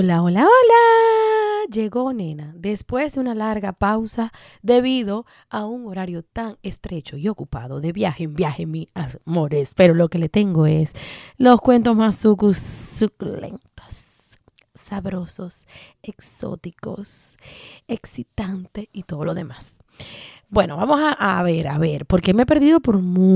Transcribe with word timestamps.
Hola, 0.00 0.22
hola, 0.22 0.42
hola. 0.42 1.66
Llegó 1.72 2.12
nena 2.12 2.54
después 2.56 3.14
de 3.14 3.20
una 3.20 3.34
larga 3.34 3.72
pausa 3.72 4.32
debido 4.62 5.26
a 5.50 5.64
un 5.64 5.88
horario 5.88 6.22
tan 6.22 6.56
estrecho 6.62 7.16
y 7.16 7.26
ocupado 7.26 7.80
de 7.80 7.90
viaje 7.90 8.22
en 8.22 8.34
viaje, 8.34 8.64
mis 8.64 8.86
amores. 8.94 9.72
Pero 9.74 9.94
lo 9.94 10.08
que 10.08 10.20
le 10.20 10.28
tengo 10.28 10.66
es 10.66 10.92
los 11.36 11.60
cuentos 11.60 11.96
más 11.96 12.14
suculentos, 12.14 13.58
sabrosos, 14.72 15.66
exóticos, 16.00 17.36
excitantes 17.88 18.86
y 18.92 19.02
todo 19.02 19.24
lo 19.24 19.34
demás. 19.34 19.74
Bueno, 20.48 20.76
vamos 20.76 21.00
a, 21.00 21.40
a 21.40 21.42
ver, 21.42 21.66
a 21.66 21.76
ver, 21.76 22.06
porque 22.06 22.34
me 22.34 22.44
he 22.44 22.46
perdido 22.46 22.78
por 22.78 22.98
mucho 23.00 23.34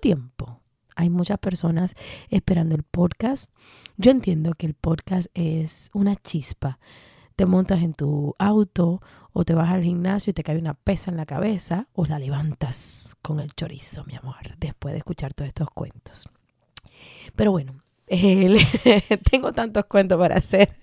tiempo 0.00 0.59
hay 1.00 1.08
muchas 1.08 1.38
personas 1.38 1.94
esperando 2.28 2.74
el 2.74 2.82
podcast. 2.82 3.50
Yo 3.96 4.10
entiendo 4.10 4.52
que 4.52 4.66
el 4.66 4.74
podcast 4.74 5.28
es 5.34 5.90
una 5.94 6.14
chispa. 6.14 6.78
Te 7.36 7.46
montas 7.46 7.82
en 7.82 7.94
tu 7.94 8.34
auto 8.38 9.00
o 9.32 9.44
te 9.44 9.54
vas 9.54 9.70
al 9.70 9.82
gimnasio 9.82 10.30
y 10.30 10.34
te 10.34 10.42
cae 10.42 10.58
una 10.58 10.74
pesa 10.74 11.10
en 11.10 11.16
la 11.16 11.24
cabeza 11.24 11.88
o 11.94 12.04
la 12.04 12.18
levantas 12.18 13.16
con 13.22 13.40
el 13.40 13.54
chorizo, 13.54 14.04
mi 14.04 14.14
amor, 14.14 14.56
después 14.58 14.92
de 14.92 14.98
escuchar 14.98 15.32
todos 15.32 15.48
estos 15.48 15.70
cuentos. 15.70 16.28
Pero 17.34 17.52
bueno, 17.52 17.82
tengo 19.30 19.52
tantos 19.54 19.86
cuentos 19.86 20.18
para 20.18 20.36
hacer 20.36 20.76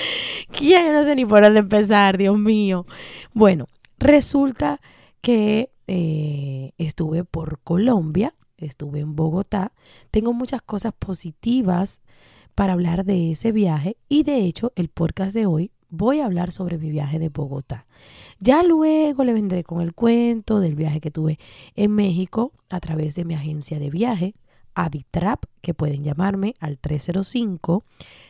que 0.50 0.66
ya 0.66 0.92
no 0.92 1.04
sé 1.04 1.14
ni 1.14 1.24
por 1.24 1.44
dónde 1.44 1.60
empezar, 1.60 2.18
Dios 2.18 2.36
mío. 2.36 2.86
Bueno, 3.34 3.68
resulta 3.98 4.80
que 5.20 5.70
eh, 5.86 6.72
estuve 6.76 7.22
por 7.22 7.60
Colombia 7.60 8.34
estuve 8.66 9.00
en 9.00 9.16
Bogotá. 9.16 9.72
Tengo 10.10 10.32
muchas 10.32 10.62
cosas 10.62 10.92
positivas 10.98 12.00
para 12.54 12.74
hablar 12.74 13.04
de 13.04 13.32
ese 13.32 13.52
viaje 13.52 13.96
y 14.08 14.22
de 14.22 14.44
hecho 14.44 14.72
el 14.76 14.88
podcast 14.88 15.34
de 15.34 15.46
hoy 15.46 15.70
voy 15.88 16.20
a 16.20 16.26
hablar 16.26 16.52
sobre 16.52 16.78
mi 16.78 16.90
viaje 16.90 17.18
de 17.18 17.28
Bogotá. 17.28 17.86
Ya 18.38 18.62
luego 18.62 19.24
le 19.24 19.32
vendré 19.32 19.64
con 19.64 19.80
el 19.80 19.94
cuento 19.94 20.60
del 20.60 20.74
viaje 20.74 21.00
que 21.00 21.10
tuve 21.10 21.38
en 21.74 21.92
México 21.92 22.52
a 22.68 22.80
través 22.80 23.16
de 23.16 23.24
mi 23.24 23.34
agencia 23.34 23.78
de 23.78 23.90
viaje, 23.90 24.34
Avitrap, 24.74 25.44
que 25.60 25.74
pueden 25.74 26.04
llamarme 26.04 26.54
al 26.60 26.78
305 26.78 27.84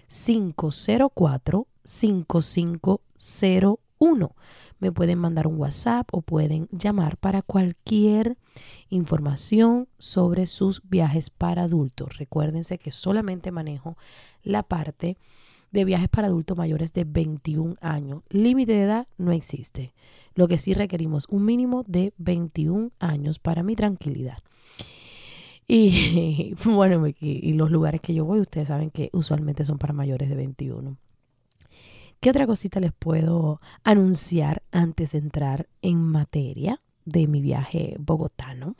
504 0.08 1.66
5501 1.84 3.89
me 4.78 4.92
pueden 4.92 5.18
mandar 5.18 5.46
un 5.46 5.58
WhatsApp 5.58 6.08
o 6.12 6.22
pueden 6.22 6.68
llamar 6.72 7.18
para 7.18 7.42
cualquier 7.42 8.38
información 8.88 9.88
sobre 9.98 10.46
sus 10.46 10.82
viajes 10.88 11.28
para 11.28 11.64
adultos. 11.64 12.16
Recuérdense 12.16 12.78
que 12.78 12.90
solamente 12.90 13.50
manejo 13.50 13.96
la 14.42 14.62
parte 14.62 15.18
de 15.70 15.84
viajes 15.84 16.08
para 16.08 16.28
adultos 16.28 16.56
mayores 16.56 16.94
de 16.94 17.04
21 17.04 17.76
años. 17.82 18.22
Límite 18.30 18.72
de 18.72 18.82
edad 18.82 19.06
no 19.18 19.32
existe. 19.32 19.92
Lo 20.34 20.48
que 20.48 20.58
sí 20.58 20.72
requerimos 20.72 21.26
un 21.28 21.44
mínimo 21.44 21.84
de 21.86 22.14
21 22.16 22.92
años 23.00 23.38
para 23.38 23.62
mi 23.62 23.76
tranquilidad. 23.76 24.38
Y 25.68 26.54
bueno, 26.64 27.06
y 27.20 27.52
los 27.52 27.70
lugares 27.70 28.00
que 28.00 28.14
yo 28.14 28.24
voy, 28.24 28.40
ustedes 28.40 28.68
saben 28.68 28.90
que 28.90 29.10
usualmente 29.12 29.66
son 29.66 29.78
para 29.78 29.92
mayores 29.92 30.30
de 30.30 30.36
21. 30.36 30.96
¿Qué 32.20 32.28
otra 32.28 32.46
cosita 32.46 32.80
les 32.80 32.92
puedo 32.92 33.62
anunciar 33.82 34.62
antes 34.72 35.12
de 35.12 35.18
entrar 35.18 35.70
en 35.80 36.02
materia 36.02 36.82
de 37.06 37.26
mi 37.26 37.40
viaje 37.40 37.96
bogotano? 37.98 38.76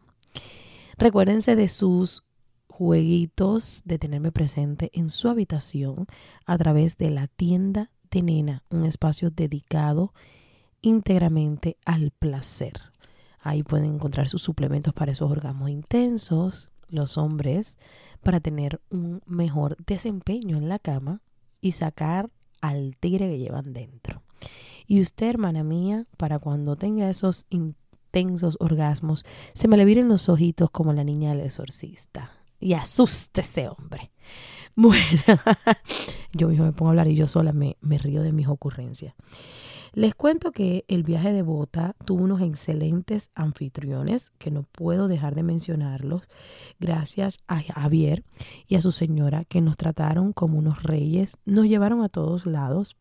Recuérdense 0.99 1.57
de 1.57 1.71
sus 1.71 2.27
jueguitos, 2.69 3.81
de 3.87 3.99
tenerme 3.99 4.31
presente 4.31 4.91
en 4.93 5.09
su 5.09 5.31
habitación 5.31 6.07
a 6.45 6.59
través 6.59 6.99
de 6.99 7.09
la 7.09 7.29
tienda 7.29 7.91
de 8.11 8.21
nena, 8.21 8.63
un 8.69 8.85
espacio 8.85 9.31
dedicado 9.31 10.13
íntegramente 10.83 11.79
al 11.87 12.11
placer. 12.11 12.75
Ahí 13.41 13.63
pueden 13.63 13.95
encontrar 13.95 14.29
sus 14.29 14.43
suplementos 14.43 14.93
para 14.93 15.13
esos 15.13 15.31
orgasmos 15.31 15.71
intensos, 15.71 16.71
los 16.91 17.17
hombres, 17.17 17.79
para 18.23 18.41
tener 18.41 18.83
un 18.91 19.23
mejor 19.25 19.79
desempeño 19.87 20.59
en 20.59 20.69
la 20.69 20.79
cama 20.79 21.23
y 21.63 21.73
sacar 21.73 22.29
al 22.61 22.97
tigre 22.99 23.29
que 23.29 23.39
llevan 23.39 23.73
dentro. 23.73 24.23
Y 24.87 25.01
usted, 25.01 25.29
hermana 25.29 25.63
mía, 25.63 26.07
para 26.17 26.39
cuando 26.39 26.77
tenga 26.77 27.09
esos 27.09 27.47
intensos 27.51 28.57
orgasmos, 28.61 29.25
se 29.53 29.69
me 29.69 29.77
le 29.77 29.85
viren 29.85 30.09
los 30.09 30.29
ojitos 30.29 30.71
como 30.71 30.93
la 30.93 31.05
niña 31.05 31.31
del 31.31 31.41
exorcista. 31.41 32.33
Y 32.59 32.75
asuste 32.75 33.41
ese 33.41 33.69
hombre. 33.69 34.11
Bueno, 34.77 35.23
yo 36.33 36.49
mismo 36.49 36.65
me 36.65 36.73
pongo 36.73 36.89
a 36.89 36.93
hablar 36.93 37.09
y 37.09 37.17
yo 37.17 37.27
sola 37.27 37.53
me, 37.53 37.77
me 37.81 37.99
río 37.99 38.23
de 38.23 38.33
mis 38.33 38.47
ocurrencias. 38.47 39.15
Les 39.93 40.15
cuento 40.15 40.53
que 40.53 40.85
el 40.87 41.03
viaje 41.03 41.33
de 41.33 41.43
Bota 41.43 41.97
tuvo 42.05 42.23
unos 42.23 42.41
excelentes 42.41 43.31
anfitriones, 43.35 44.31
que 44.39 44.51
no 44.51 44.63
puedo 44.63 45.09
dejar 45.09 45.35
de 45.35 45.43
mencionarlos, 45.43 46.23
gracias 46.79 47.39
a 47.49 47.61
Javier 47.61 48.25
y 48.69 48.77
a 48.77 48.81
su 48.81 48.93
señora, 48.93 49.45
que 49.45 49.61
nos 49.61 49.77
trataron 49.77 50.33
como 50.33 50.59
unos 50.59 50.83
reyes, 50.85 51.39
nos 51.45 51.67
llevaron 51.67 52.03
a 52.03 52.09
todos 52.09 52.47
lados. 52.47 52.97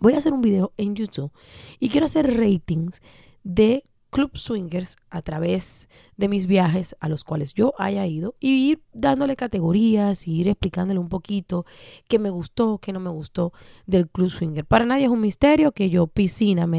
Voy 0.00 0.14
a 0.14 0.18
hacer 0.18 0.32
un 0.32 0.40
video 0.40 0.72
en 0.76 0.96
YouTube 0.96 1.30
y 1.78 1.90
quiero 1.90 2.06
hacer 2.06 2.36
ratings 2.36 3.00
de 3.44 3.84
Club 4.10 4.36
Swingers 4.36 4.96
a 5.10 5.22
través 5.22 5.88
de 6.16 6.28
mis 6.28 6.46
viajes 6.46 6.96
a 7.00 7.08
los 7.08 7.24
cuales 7.24 7.54
yo 7.54 7.74
haya 7.78 8.06
ido 8.06 8.34
y 8.40 8.70
ir 8.70 8.82
dándole 8.92 9.36
categorías 9.36 10.26
y 10.26 10.40
ir 10.40 10.48
explicándole 10.48 10.98
un 10.98 11.08
poquito 11.08 11.66
qué 12.08 12.18
me 12.18 12.30
gustó, 12.30 12.78
qué 12.78 12.92
no 12.92 13.00
me 13.00 13.10
gustó 13.10 13.52
del 13.86 14.08
Club 14.08 14.30
Swinger. 14.30 14.64
Para 14.64 14.86
nadie 14.86 15.04
es 15.04 15.10
un 15.10 15.20
misterio 15.20 15.72
que 15.72 15.90
yo 15.90 16.06
piscina 16.06 16.62
en 16.62 16.70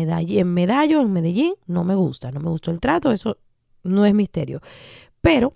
Medallo, 0.53 1.01
en 1.01 1.13
Medellín, 1.13 1.53
no 1.67 1.83
me 1.83 1.95
gusta, 1.95 2.31
no 2.31 2.39
me 2.39 2.49
gustó 2.49 2.71
el 2.71 2.79
trato, 2.79 3.11
eso 3.11 3.37
no 3.83 4.05
es 4.05 4.13
misterio. 4.13 4.61
Pero 5.21 5.53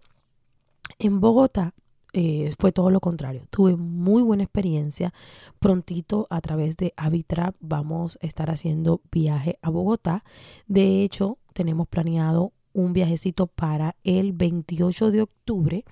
en 1.00 1.20
Bogotá 1.20 1.74
eh, 2.14 2.54
fue 2.60 2.72
todo 2.72 2.92
lo 2.92 3.00
contrario. 3.00 3.46
Tuve 3.50 3.76
muy 3.78 4.22
buena 4.22 4.44
experiencia. 4.44 5.14
Prontito 5.60 6.28
a 6.30 6.42
través 6.42 6.76
de 6.76 6.94
Avitrap 6.98 7.56
vamos 7.60 8.20
a 8.22 8.26
estar 8.26 8.52
haciendo 8.52 9.02
viaje 9.12 9.58
a 9.62 9.70
Bogotá. 9.70 10.24
De 10.68 11.04
hecho, 11.04 11.38
tenemos 11.54 11.88
planeado 11.88 12.54
un 12.74 12.94
viajecito 12.94 13.48
para 13.48 13.96
el 14.04 14.34
28 14.34 15.12
de 15.12 15.22
octubre 15.22 15.86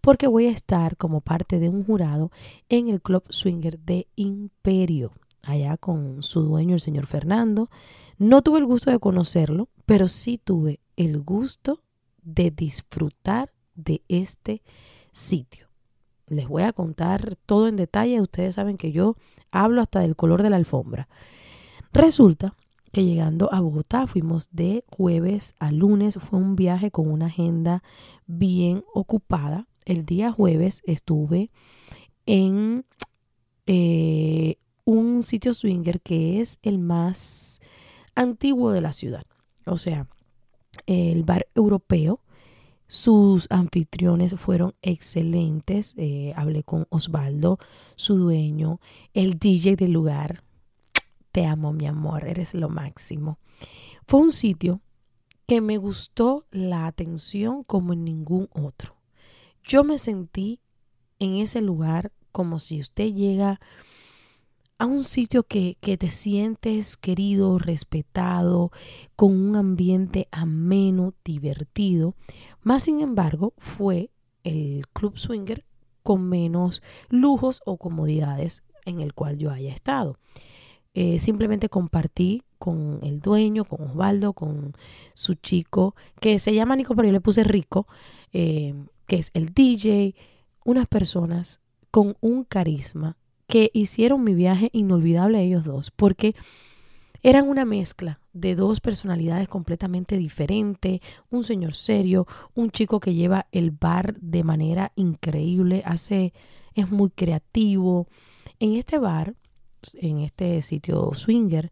porque 0.00 0.26
voy 0.26 0.46
a 0.46 0.52
estar 0.52 0.96
como 0.96 1.20
parte 1.20 1.58
de 1.58 1.68
un 1.68 1.84
jurado 1.84 2.30
en 2.68 2.88
el 2.88 3.00
Club 3.00 3.24
Swinger 3.28 3.78
de 3.78 4.06
Imperio, 4.16 5.12
allá 5.42 5.76
con 5.76 6.22
su 6.22 6.42
dueño, 6.42 6.74
el 6.74 6.80
señor 6.80 7.06
Fernando. 7.06 7.70
No 8.18 8.42
tuve 8.42 8.58
el 8.58 8.66
gusto 8.66 8.90
de 8.90 8.98
conocerlo, 8.98 9.68
pero 9.86 10.08
sí 10.08 10.38
tuve 10.38 10.80
el 10.96 11.20
gusto 11.20 11.82
de 12.22 12.50
disfrutar 12.50 13.52
de 13.74 14.02
este 14.08 14.62
sitio. 15.12 15.68
Les 16.26 16.46
voy 16.46 16.62
a 16.62 16.72
contar 16.72 17.36
todo 17.46 17.66
en 17.66 17.76
detalle. 17.76 18.20
Ustedes 18.20 18.54
saben 18.54 18.76
que 18.76 18.92
yo 18.92 19.16
hablo 19.50 19.82
hasta 19.82 20.00
del 20.00 20.16
color 20.16 20.42
de 20.42 20.50
la 20.50 20.56
alfombra. 20.56 21.08
Resulta 21.92 22.54
que 22.92 23.04
llegando 23.04 23.52
a 23.52 23.60
Bogotá 23.60 24.06
fuimos 24.06 24.48
de 24.52 24.84
jueves 24.88 25.54
a 25.58 25.72
lunes. 25.72 26.16
Fue 26.16 26.38
un 26.38 26.56
viaje 26.56 26.90
con 26.90 27.10
una 27.10 27.26
agenda 27.26 27.82
bien 28.26 28.84
ocupada. 28.94 29.66
El 29.84 30.04
día 30.04 30.32
jueves 30.32 30.82
estuve 30.86 31.50
en 32.26 32.84
eh, 33.66 34.56
un 34.84 35.22
sitio 35.22 35.54
swinger 35.54 36.00
que 36.00 36.40
es 36.40 36.58
el 36.62 36.78
más 36.78 37.60
antiguo 38.14 38.72
de 38.72 38.80
la 38.80 38.92
ciudad. 38.92 39.24
O 39.66 39.76
sea, 39.76 40.08
el 40.86 41.24
bar 41.24 41.46
europeo 41.54 42.20
sus 42.90 43.46
anfitriones 43.50 44.34
fueron 44.34 44.74
excelentes. 44.82 45.94
Eh, 45.96 46.32
hablé 46.34 46.64
con 46.64 46.88
Osvaldo, 46.90 47.60
su 47.94 48.16
dueño, 48.16 48.80
el 49.14 49.38
DJ 49.38 49.76
del 49.76 49.92
lugar. 49.92 50.42
Te 51.32 51.46
amo, 51.46 51.72
mi 51.72 51.86
amor, 51.86 52.26
eres 52.26 52.54
lo 52.54 52.68
máximo. 52.68 53.38
Fue 54.06 54.20
un 54.20 54.32
sitio 54.32 54.80
que 55.46 55.60
me 55.60 55.78
gustó 55.78 56.46
la 56.50 56.86
atención 56.86 57.64
como 57.64 57.92
en 57.92 58.04
ningún 58.04 58.48
otro. 58.52 58.96
Yo 59.64 59.84
me 59.84 59.98
sentí 59.98 60.60
en 61.18 61.36
ese 61.36 61.60
lugar 61.60 62.12
como 62.32 62.58
si 62.58 62.80
usted 62.80 63.12
llega 63.12 63.60
a 64.78 64.86
un 64.86 65.04
sitio 65.04 65.42
que, 65.42 65.76
que, 65.80 65.98
te 65.98 66.08
sientes 66.08 66.96
querido, 66.96 67.58
respetado, 67.58 68.70
con 69.14 69.38
un 69.38 69.56
ambiente 69.56 70.26
ameno, 70.30 71.14
divertido. 71.24 72.14
Más 72.62 72.84
sin 72.84 73.00
embargo, 73.00 73.52
fue 73.58 74.10
el 74.42 74.86
club 74.92 75.18
swinger 75.18 75.64
con 76.02 76.28
menos 76.28 76.82
lujos 77.08 77.60
o 77.66 77.76
comodidades 77.76 78.62
en 78.86 79.00
el 79.00 79.14
cual 79.14 79.36
yo 79.38 79.50
haya 79.50 79.72
estado. 79.72 80.18
Eh, 80.92 81.18
simplemente 81.20 81.68
compartí 81.68 82.42
con 82.58 82.98
el 83.02 83.20
dueño, 83.20 83.64
con 83.64 83.88
Osvaldo, 83.88 84.32
con 84.32 84.74
su 85.14 85.34
chico, 85.34 85.94
que 86.20 86.38
se 86.38 86.52
llama 86.52 86.76
Nico, 86.76 86.94
pero 86.94 87.06
yo 87.06 87.12
le 87.12 87.20
puse 87.20 87.44
Rico, 87.44 87.86
eh, 88.32 88.74
que 89.06 89.16
es 89.16 89.30
el 89.34 89.54
DJ, 89.54 90.14
unas 90.64 90.86
personas 90.86 91.60
con 91.90 92.16
un 92.20 92.44
carisma 92.44 93.16
que 93.46 93.70
hicieron 93.72 94.24
mi 94.24 94.34
viaje 94.34 94.70
inolvidable 94.72 95.42
ellos 95.42 95.64
dos, 95.64 95.90
porque 95.90 96.34
eran 97.22 97.48
una 97.48 97.64
mezcla 97.64 98.20
de 98.32 98.54
dos 98.54 98.80
personalidades 98.80 99.48
completamente 99.48 100.16
diferentes, 100.16 101.00
un 101.30 101.44
señor 101.44 101.74
serio, 101.74 102.26
un 102.54 102.70
chico 102.70 103.00
que 103.00 103.14
lleva 103.14 103.46
el 103.52 103.70
bar 103.70 104.14
de 104.20 104.44
manera 104.44 104.92
increíble, 104.96 105.82
hace 105.84 106.32
es 106.74 106.90
muy 106.90 107.10
creativo. 107.10 108.06
En 108.58 108.74
este 108.74 108.98
bar, 108.98 109.34
en 109.94 110.18
este 110.20 110.62
sitio 110.62 111.10
swinger, 111.14 111.70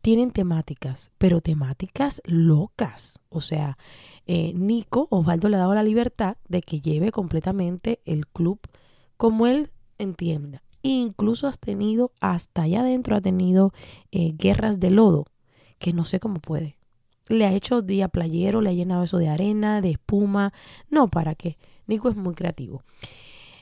tienen 0.00 0.30
temáticas, 0.30 1.10
pero 1.18 1.40
temáticas 1.40 2.22
locas. 2.24 3.20
O 3.28 3.40
sea, 3.40 3.78
eh, 4.26 4.52
Nico, 4.54 5.08
Osvaldo 5.10 5.48
le 5.48 5.56
ha 5.56 5.60
dado 5.60 5.74
la 5.74 5.82
libertad 5.82 6.36
de 6.48 6.62
que 6.62 6.80
lleve 6.80 7.12
completamente 7.12 8.00
el 8.04 8.26
club 8.26 8.60
como 9.16 9.46
él 9.46 9.70
entienda. 9.98 10.62
Incluso 10.82 11.48
has 11.48 11.58
tenido, 11.58 12.12
hasta 12.20 12.62
allá 12.62 12.80
adentro 12.80 13.16
ha 13.16 13.20
tenido 13.20 13.72
eh, 14.12 14.32
guerras 14.36 14.78
de 14.80 14.90
lodo, 14.90 15.26
que 15.78 15.92
no 15.92 16.04
sé 16.04 16.20
cómo 16.20 16.40
puede. 16.40 16.76
Le 17.26 17.44
ha 17.44 17.52
hecho 17.52 17.82
día 17.82 18.08
playero, 18.08 18.60
le 18.60 18.70
ha 18.70 18.74
llenado 18.74 19.02
eso 19.02 19.18
de 19.18 19.28
arena, 19.28 19.80
de 19.80 19.90
espuma. 19.90 20.52
No, 20.88 21.08
¿para 21.08 21.34
qué? 21.34 21.58
Nico 21.86 22.08
es 22.08 22.16
muy 22.16 22.34
creativo. 22.34 22.82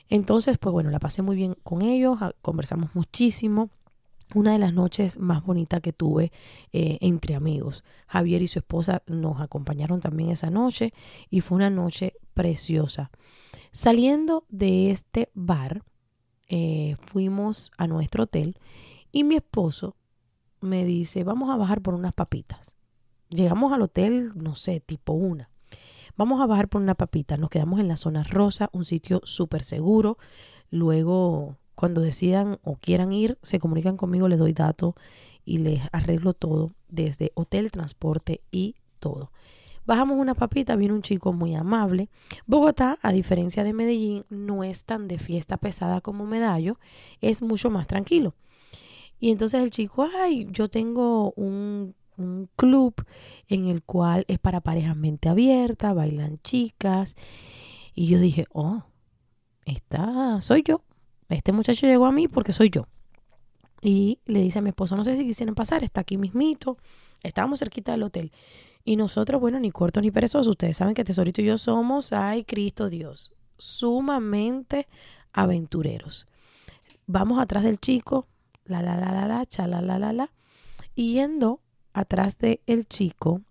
Entonces, 0.09 0.57
pues 0.57 0.71
bueno, 0.71 0.89
la 0.89 0.99
pasé 0.99 1.21
muy 1.21 1.35
bien 1.35 1.57
con 1.63 1.81
ellos, 1.81 2.17
conversamos 2.41 2.95
muchísimo. 2.95 3.69
Una 4.35 4.51
de 4.51 4.59
las 4.59 4.73
noches 4.73 5.17
más 5.19 5.43
bonitas 5.45 5.81
que 5.81 5.93
tuve 5.93 6.31
eh, 6.73 6.97
entre 7.01 7.35
amigos. 7.35 7.83
Javier 8.07 8.41
y 8.41 8.47
su 8.47 8.59
esposa 8.59 9.01
nos 9.07 9.39
acompañaron 9.39 10.01
también 10.01 10.31
esa 10.31 10.49
noche 10.49 10.93
y 11.29 11.41
fue 11.41 11.55
una 11.55 11.69
noche 11.69 12.13
preciosa. 12.33 13.09
Saliendo 13.71 14.45
de 14.49 14.91
este 14.91 15.29
bar, 15.33 15.83
eh, 16.49 16.95
fuimos 17.05 17.71
a 17.77 17.87
nuestro 17.87 18.23
hotel 18.23 18.57
y 19.11 19.23
mi 19.23 19.35
esposo 19.35 19.95
me 20.59 20.83
dice, 20.83 21.23
vamos 21.23 21.49
a 21.49 21.55
bajar 21.55 21.81
por 21.81 21.93
unas 21.93 22.13
papitas. 22.13 22.75
Llegamos 23.29 23.71
al 23.73 23.81
hotel, 23.81 24.31
no 24.35 24.55
sé, 24.55 24.79
tipo 24.79 25.13
una. 25.13 25.49
Vamos 26.15 26.41
a 26.41 26.47
bajar 26.47 26.67
por 26.67 26.81
una 26.81 26.95
papita. 26.95 27.37
Nos 27.37 27.49
quedamos 27.49 27.79
en 27.79 27.87
la 27.87 27.97
zona 27.97 28.23
rosa, 28.23 28.69
un 28.73 28.85
sitio 28.85 29.21
súper 29.23 29.63
seguro. 29.63 30.17
Luego, 30.71 31.57
cuando 31.77 32.01
decidan 32.01 32.57
o 32.63 32.75
quieran 32.75 33.13
ir, 33.13 33.37
se 33.43 33.59
comunican 33.59 33.97
conmigo, 33.97 34.27
les 34.27 34.39
doy 34.39 34.51
datos 34.51 34.95
y 35.45 35.59
les 35.59 35.83
arreglo 35.91 36.33
todo, 36.33 36.71
desde 36.89 37.31
hotel, 37.35 37.69
transporte 37.69 38.41
y 38.49 38.77
todo. 38.99 39.31
Bajamos 39.85 40.17
una 40.17 40.33
papita, 40.33 40.75
viene 40.75 40.95
un 40.95 41.03
chico 41.03 41.33
muy 41.33 41.53
amable. 41.53 42.09
Bogotá, 42.47 42.97
a 43.03 43.11
diferencia 43.11 43.63
de 43.63 43.73
Medellín, 43.73 44.25
no 44.31 44.63
es 44.63 44.85
tan 44.85 45.07
de 45.07 45.19
fiesta 45.19 45.57
pesada 45.57 46.01
como 46.01 46.25
Medallo, 46.25 46.79
es 47.21 47.43
mucho 47.43 47.69
más 47.69 47.85
tranquilo. 47.85 48.33
Y 49.19 49.29
entonces 49.29 49.61
el 49.61 49.69
chico, 49.69 50.07
ay, 50.19 50.47
yo 50.49 50.69
tengo 50.69 51.31
un, 51.33 51.93
club 52.55 53.05
en 53.47 53.67
el 53.67 53.83
cual 53.83 54.25
es 54.27 54.39
para 54.39 54.61
parejas 54.61 54.97
mente 54.97 55.29
abierta, 55.29 55.93
bailan 55.93 56.39
chicas. 56.43 57.15
Y 57.93 58.07
yo 58.07 58.19
dije, 58.19 58.47
oh, 58.51 58.81
esta 59.65 60.41
soy 60.41 60.63
yo. 60.63 60.81
Este 61.29 61.51
muchacho 61.51 61.87
llegó 61.87 62.05
a 62.05 62.11
mí 62.11 62.27
porque 62.27 62.53
soy 62.53 62.69
yo. 62.69 62.87
Y 63.81 64.19
le 64.25 64.41
dice 64.41 64.59
a 64.59 64.61
mi 64.61 64.69
esposo, 64.69 64.95
no 64.95 65.03
sé 65.03 65.17
si 65.17 65.25
quisieran 65.25 65.55
pasar, 65.55 65.83
está 65.83 66.01
aquí 66.01 66.17
mismito. 66.17 66.77
Estábamos 67.23 67.59
cerquita 67.59 67.91
del 67.91 68.03
hotel. 68.03 68.31
Y 68.83 68.95
nosotros, 68.95 69.41
bueno, 69.41 69.59
ni 69.59 69.71
cortos 69.71 70.03
ni 70.03 70.11
perezosos. 70.11 70.47
Ustedes 70.47 70.77
saben 70.77 70.93
que 70.93 71.03
Tesorito 71.03 71.41
y 71.41 71.45
yo 71.45 71.57
somos, 71.57 72.13
ay, 72.13 72.43
Cristo 72.43 72.89
Dios, 72.89 73.33
sumamente 73.57 74.87
aventureros. 75.33 76.27
Vamos 77.05 77.39
atrás 77.39 77.63
del 77.63 77.79
chico, 77.79 78.27
la, 78.65 78.81
la, 78.81 78.97
la, 78.97 79.11
la, 79.11 79.27
la, 79.27 79.45
cha, 79.45 79.67
la, 79.67 79.81
la, 79.81 79.99
la, 79.99 80.13
la. 80.13 80.31
Y 80.95 81.13
yendo 81.13 81.61
atrás 81.93 82.37
del 82.37 82.61
el 82.65 82.87
chico, 82.87 83.41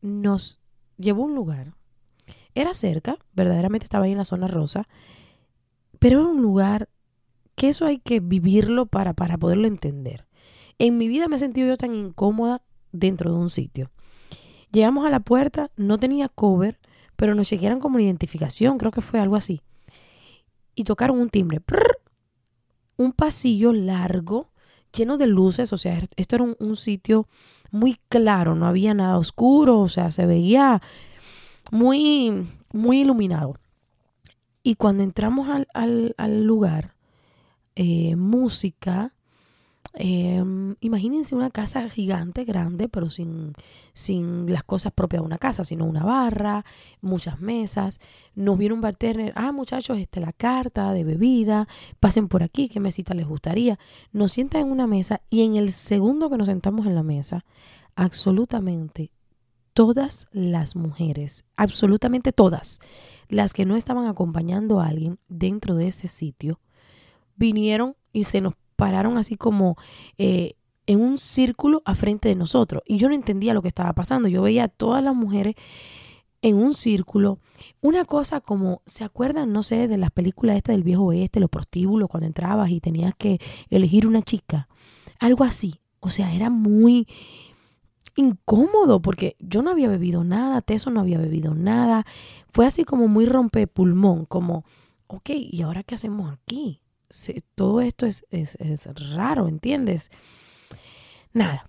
nos 0.00 0.60
llevó 0.96 1.22
a 1.22 1.26
un 1.26 1.34
lugar. 1.34 1.74
Era 2.54 2.74
cerca, 2.74 3.18
verdaderamente 3.34 3.84
estaba 3.84 4.04
ahí 4.04 4.12
en 4.12 4.18
la 4.18 4.24
zona 4.24 4.48
rosa, 4.48 4.88
pero 5.98 6.20
era 6.20 6.28
un 6.28 6.42
lugar 6.42 6.88
que 7.54 7.68
eso 7.68 7.86
hay 7.86 7.98
que 7.98 8.20
vivirlo 8.20 8.86
para, 8.86 9.14
para 9.14 9.38
poderlo 9.38 9.66
entender. 9.66 10.26
En 10.78 10.98
mi 10.98 11.08
vida 11.08 11.28
me 11.28 11.36
he 11.36 11.38
sentido 11.38 11.68
yo 11.68 11.76
tan 11.76 11.94
incómoda 11.94 12.62
dentro 12.92 13.32
de 13.32 13.38
un 13.38 13.50
sitio. 13.50 13.90
Llegamos 14.72 15.06
a 15.06 15.10
la 15.10 15.20
puerta, 15.20 15.70
no 15.76 15.98
tenía 15.98 16.28
cover, 16.28 16.80
pero 17.16 17.34
nos 17.34 17.48
chequearon 17.48 17.80
como 17.80 17.96
una 17.96 18.04
identificación, 18.04 18.78
creo 18.78 18.90
que 18.90 19.00
fue 19.00 19.20
algo 19.20 19.36
así. 19.36 19.60
Y 20.74 20.84
tocaron 20.84 21.18
un 21.18 21.30
timbre. 21.30 21.62
un 22.96 23.12
pasillo 23.12 23.72
largo, 23.72 24.50
lleno 24.96 25.16
de 25.16 25.26
luces, 25.26 25.72
o 25.72 25.76
sea, 25.76 26.00
esto 26.16 26.36
era 26.36 26.44
un, 26.58 26.76
sitio 26.76 27.28
muy 27.70 27.98
claro, 28.08 28.54
no 28.54 28.66
había 28.66 28.94
nada 28.94 29.18
oscuro, 29.18 29.80
o 29.80 29.88
sea, 29.88 30.10
se 30.12 30.26
veía 30.26 30.80
muy, 31.70 32.46
muy 32.72 33.00
iluminado. 33.00 33.56
Y 34.62 34.76
cuando 34.76 35.02
entramos 35.02 35.48
al, 35.74 36.44
lugar, 36.44 36.94
eh, 37.76 38.16
música, 38.16 39.14
Em, 39.96 40.74
imagínense 40.80 41.36
una 41.36 41.50
casa 41.50 41.88
gigante, 41.88 42.44
grande, 42.44 42.88
pero 42.88 43.10
sin, 43.10 43.52
sin 43.92 44.52
las 44.52 44.64
cosas 44.64 44.92
propias 44.92 45.22
de 45.22 45.26
una 45.26 45.38
casa, 45.38 45.62
sino 45.62 45.84
una 45.84 46.02
barra, 46.02 46.64
muchas 47.00 47.40
mesas. 47.40 48.00
Nos 48.34 48.58
viene 48.58 48.74
un 48.74 48.80
bartender, 48.80 49.32
ah, 49.36 49.52
muchachos, 49.52 49.98
esta 49.98 50.18
la 50.18 50.32
carta 50.32 50.92
de 50.92 51.04
bebida, 51.04 51.68
pasen 52.00 52.26
por 52.26 52.42
aquí, 52.42 52.68
qué 52.68 52.80
mesita 52.80 53.14
les 53.14 53.28
gustaría. 53.28 53.78
Nos 54.12 54.32
sientan 54.32 54.62
en 54.62 54.72
una 54.72 54.88
mesa 54.88 55.20
y 55.30 55.44
en 55.44 55.54
el 55.54 55.70
segundo 55.70 56.28
que 56.28 56.38
nos 56.38 56.48
sentamos 56.48 56.86
en 56.86 56.96
la 56.96 57.04
mesa, 57.04 57.44
absolutamente 57.94 59.12
todas 59.74 60.26
las 60.32 60.74
mujeres, 60.74 61.44
absolutamente 61.56 62.32
todas, 62.32 62.80
las 63.28 63.52
que 63.52 63.64
no 63.64 63.76
estaban 63.76 64.06
acompañando 64.08 64.80
a 64.80 64.88
alguien 64.88 65.18
dentro 65.28 65.76
de 65.76 65.88
ese 65.88 66.08
sitio, 66.08 66.58
vinieron 67.36 67.96
y 68.12 68.24
se 68.24 68.40
nos 68.40 68.54
pararon 68.76 69.18
así 69.18 69.36
como 69.36 69.76
eh, 70.18 70.54
en 70.86 71.00
un 71.00 71.18
círculo 71.18 71.82
a 71.84 71.94
frente 71.94 72.28
de 72.28 72.34
nosotros. 72.34 72.82
Y 72.86 72.98
yo 72.98 73.08
no 73.08 73.14
entendía 73.14 73.54
lo 73.54 73.62
que 73.62 73.68
estaba 73.68 73.92
pasando. 73.92 74.28
Yo 74.28 74.42
veía 74.42 74.64
a 74.64 74.68
todas 74.68 75.02
las 75.02 75.14
mujeres 75.14 75.54
en 76.42 76.56
un 76.56 76.74
círculo. 76.74 77.38
Una 77.80 78.04
cosa 78.04 78.40
como, 78.40 78.82
¿se 78.84 79.04
acuerdan, 79.04 79.52
no 79.52 79.62
sé, 79.62 79.88
de 79.88 79.96
las 79.96 80.10
películas 80.10 80.56
estas 80.56 80.74
del 80.74 80.84
viejo 80.84 81.04
oeste, 81.04 81.40
los 81.40 81.50
prostíbulos, 81.50 82.08
cuando 82.08 82.26
entrabas 82.26 82.70
y 82.70 82.80
tenías 82.80 83.14
que 83.16 83.40
elegir 83.70 84.06
una 84.06 84.22
chica? 84.22 84.68
Algo 85.20 85.44
así. 85.44 85.80
O 86.00 86.10
sea, 86.10 86.34
era 86.34 86.50
muy 86.50 87.08
incómodo 88.16 89.00
porque 89.00 89.36
yo 89.38 89.62
no 89.62 89.70
había 89.70 89.88
bebido 89.88 90.22
nada, 90.22 90.60
Teso 90.60 90.90
no 90.90 91.00
había 91.00 91.18
bebido 91.18 91.54
nada. 91.54 92.04
Fue 92.48 92.66
así 92.66 92.84
como 92.84 93.08
muy 93.08 93.24
rompe 93.24 93.66
pulmón, 93.66 94.26
como, 94.26 94.64
ok, 95.06 95.30
¿y 95.30 95.62
ahora 95.62 95.82
qué 95.82 95.94
hacemos 95.94 96.30
aquí? 96.30 96.80
Todo 97.54 97.80
esto 97.80 98.06
es, 98.06 98.24
es, 98.30 98.88
raro, 99.14 99.48
¿entiendes? 99.48 100.10
Nada. 101.32 101.68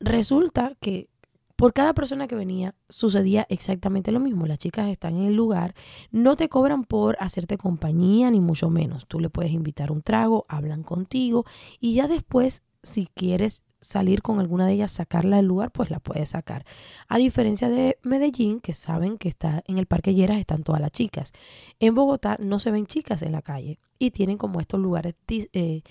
Resulta 0.00 0.74
que 0.80 1.08
por 1.56 1.74
cada 1.74 1.92
persona 1.92 2.26
que 2.26 2.36
venía 2.36 2.74
sucedía 2.88 3.46
exactamente 3.50 4.12
lo 4.12 4.20
mismo. 4.20 4.46
Las 4.46 4.58
chicas 4.58 4.88
están 4.88 5.16
en 5.16 5.24
el 5.24 5.34
lugar, 5.34 5.74
no 6.10 6.34
te 6.36 6.48
cobran 6.48 6.84
por 6.84 7.16
hacerte 7.20 7.58
compañía, 7.58 8.30
ni 8.30 8.40
mucho 8.40 8.70
menos. 8.70 9.06
Tú 9.06 9.20
le 9.20 9.28
puedes 9.28 9.52
invitar 9.52 9.92
un 9.92 10.00
trago, 10.00 10.46
hablan 10.48 10.82
contigo 10.82 11.44
y 11.78 11.94
ya 11.94 12.08
después, 12.08 12.62
si 12.82 13.08
quieres 13.14 13.62
salir 13.80 14.22
con 14.22 14.40
alguna 14.40 14.66
de 14.66 14.74
ellas, 14.74 14.92
sacarla 14.92 15.36
del 15.36 15.46
lugar, 15.46 15.70
pues 15.70 15.90
la 15.90 16.00
puedes 16.00 16.30
sacar. 16.30 16.64
A 17.08 17.18
diferencia 17.18 17.68
de 17.68 17.98
Medellín, 18.02 18.60
que 18.60 18.74
saben 18.74 19.18
que 19.18 19.28
está 19.28 19.62
en 19.66 19.78
el 19.78 19.86
Parque 19.86 20.14
Lleras, 20.14 20.38
están 20.38 20.62
todas 20.62 20.80
las 20.80 20.92
chicas. 20.92 21.32
En 21.78 21.94
Bogotá 21.94 22.36
no 22.40 22.58
se 22.58 22.70
ven 22.70 22.86
chicas 22.86 23.22
en 23.22 23.32
la 23.32 23.42
calle 23.42 23.78
y 23.98 24.10
tienen 24.10 24.38
como 24.38 24.60
estos 24.60 24.80
lugares 24.80 25.14
eh, 25.28 25.82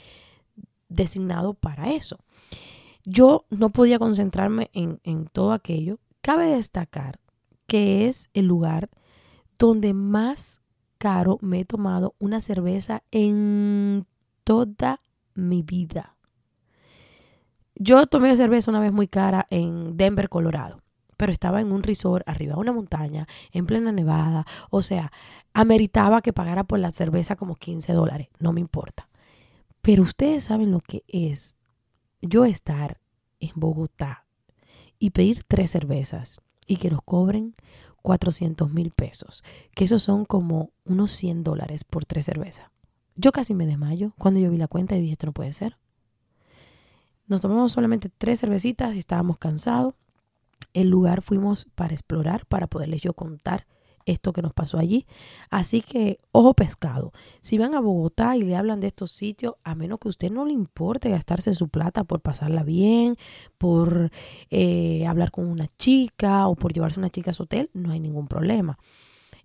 designados 0.88 1.56
para 1.58 1.92
eso. 1.92 2.18
Yo 3.06 3.46
no 3.50 3.70
podía 3.70 4.00
concentrarme 4.00 4.70
en, 4.74 5.00
en 5.04 5.26
todo 5.26 5.54
aquello. 5.54 6.00
Cabe 6.22 6.48
destacar 6.48 7.20
que 7.66 8.08
es 8.08 8.30
el 8.34 8.46
lugar 8.46 8.90
donde 9.58 9.94
más 9.94 10.62
caro 10.98 11.38
me 11.42 11.62
he 11.62 11.66
tomado 11.66 12.16
una 12.20 12.42
cerveza 12.42 13.04
en 13.12 14.06
toda 14.44 15.02
mi 15.34 15.64
vida. 15.64 16.19
Yo 17.82 18.08
tomé 18.08 18.36
cerveza 18.36 18.70
una 18.70 18.82
vez 18.82 18.92
muy 18.92 19.08
cara 19.08 19.48
en 19.50 19.96
Denver, 19.96 20.28
Colorado, 20.28 20.82
pero 21.16 21.32
estaba 21.32 21.62
en 21.62 21.72
un 21.72 21.82
resort 21.82 22.28
arriba 22.28 22.56
de 22.56 22.60
una 22.60 22.74
montaña, 22.74 23.26
en 23.54 23.66
plena 23.66 23.94
nevada. 23.94 24.46
O 24.70 24.82
sea, 24.82 25.14
ameritaba 25.54 26.22
que 26.22 26.34
pagara 26.34 26.66
por 26.66 26.80
la 26.80 26.92
cerveza 26.92 27.38
como 27.38 27.56
15 27.56 27.94
dólares, 27.94 28.28
no 28.38 28.52
me 28.52 28.60
importa. 28.60 29.08
Pero 29.82 30.04
ustedes 30.04 30.44
saben 30.44 30.72
lo 30.72 30.82
que 30.82 31.06
es 31.08 31.56
yo 32.22 32.44
estar 32.44 33.00
en 33.40 33.52
Bogotá 33.56 34.26
y 35.00 35.12
pedir 35.12 35.46
tres 35.48 35.72
cervezas 35.72 36.42
y 36.68 36.76
que 36.76 36.90
nos 36.90 37.02
cobren 37.02 37.56
400 38.02 38.74
mil 38.74 38.92
pesos, 38.92 39.42
que 39.74 39.86
esos 39.86 40.04
son 40.04 40.26
como 40.26 40.72
unos 40.84 41.14
100 41.14 41.46
dólares 41.46 41.86
por 41.86 42.04
tres 42.04 42.26
cervezas. 42.26 42.72
Yo 43.16 43.32
casi 43.32 43.54
me 43.54 43.66
desmayo 43.66 44.12
cuando 44.18 44.42
yo 44.42 44.52
vi 44.52 44.58
la 44.58 44.68
cuenta 44.68 44.98
y 44.98 45.02
dije, 45.02 45.14
esto 45.14 45.28
no 45.28 45.34
puede 45.34 45.54
ser. 45.54 45.78
Nos 47.30 47.42
tomamos 47.42 47.72
solamente 47.72 48.10
tres 48.10 48.40
cervecitas 48.40 48.96
y 48.96 49.00
estábamos 49.00 49.38
cansados. 49.38 49.94
El 50.74 50.90
lugar 50.90 51.22
fuimos 51.22 51.68
para 51.76 51.94
explorar, 51.94 52.48
para 52.48 52.66
poderles 52.66 53.02
yo 53.02 53.14
contar 53.14 53.68
esto 54.06 54.34
que 54.34 54.42
nos 54.42 54.52
pasó 54.52 54.80
allí. 54.80 55.06
Así 55.52 55.82
que, 55.82 56.20
ojo 56.32 56.56
pescado, 56.56 57.14
si 57.42 57.60
van 57.60 57.76
a 57.76 57.82
Bogotá 57.82 58.36
y 58.36 58.42
le 58.42 58.56
hablan 58.56 58.80
de 58.80 58.88
estos 58.88 59.12
sitios, 59.12 59.54
a 59.64 59.76
menos 59.76 60.00
que 60.00 60.08
a 60.08 60.10
usted 60.10 60.32
no 60.32 60.44
le 60.44 60.54
importe 60.54 61.12
gastarse 61.12 61.54
su 61.54 61.70
plata 61.70 62.04
por 62.04 62.20
pasarla 62.22 62.64
bien, 62.64 63.16
por 63.60 64.10
eh, 64.50 65.06
hablar 65.06 65.30
con 65.30 65.46
una 65.46 65.68
chica 65.68 66.48
o 66.48 66.56
por 66.56 66.74
llevarse 66.74 67.00
una 67.00 67.12
chica 67.12 67.30
a 67.30 67.36
su 67.36 67.44
hotel, 67.44 67.70
no 67.74 67.92
hay 67.92 68.00
ningún 68.00 68.28
problema. 68.28 68.80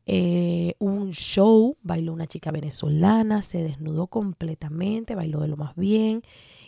Eh, 0.07 0.75
un 0.79 1.13
show, 1.13 1.77
bailó 1.83 2.15
una 2.15 2.27
chica 2.27 2.51
venezolana, 2.51 3.43
se 3.43 3.63
desnudó 3.63 4.07
completamente, 4.07 5.15
bailó 5.15 5.41
de 5.41 5.49
lo 5.49 5.59
más 5.59 5.77
bien, 5.77 6.23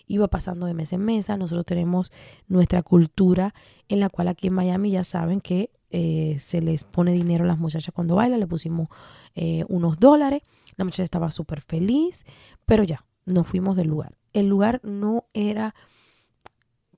iba 0.06 0.28
pasando 0.28 0.66
de 0.66 0.74
mesa 0.74 0.96
en 0.96 1.04
mesa. 1.04 1.36
Nosotros 1.36 1.66
tenemos 1.66 2.12
nuestra 2.48 2.82
cultura 2.82 3.54
en 3.88 4.00
la 4.00 4.08
cual 4.08 4.28
aquí 4.28 4.48
en 4.48 4.54
Miami 4.54 4.90
ya 4.90 5.04
saben 5.04 5.40
que 5.40 5.70
eh, 5.90 6.36
se 6.40 6.60
les 6.60 6.84
pone 6.84 7.12
dinero 7.12 7.44
a 7.44 7.46
las 7.46 7.58
muchachas 7.58 7.94
cuando 7.94 8.16
bailan, 8.16 8.40
le 8.40 8.46
pusimos 8.46 8.88
eh, 9.34 9.64
unos 9.68 9.98
dólares, 9.98 10.42
la 10.76 10.84
muchacha 10.84 11.04
estaba 11.04 11.30
súper 11.30 11.60
feliz, 11.60 12.24
pero 12.64 12.82
ya, 12.82 13.06
nos 13.24 13.46
fuimos 13.46 13.76
del 13.76 13.88
lugar. 13.88 14.16
El 14.32 14.48
lugar 14.48 14.80
no 14.82 15.24
era 15.32 15.74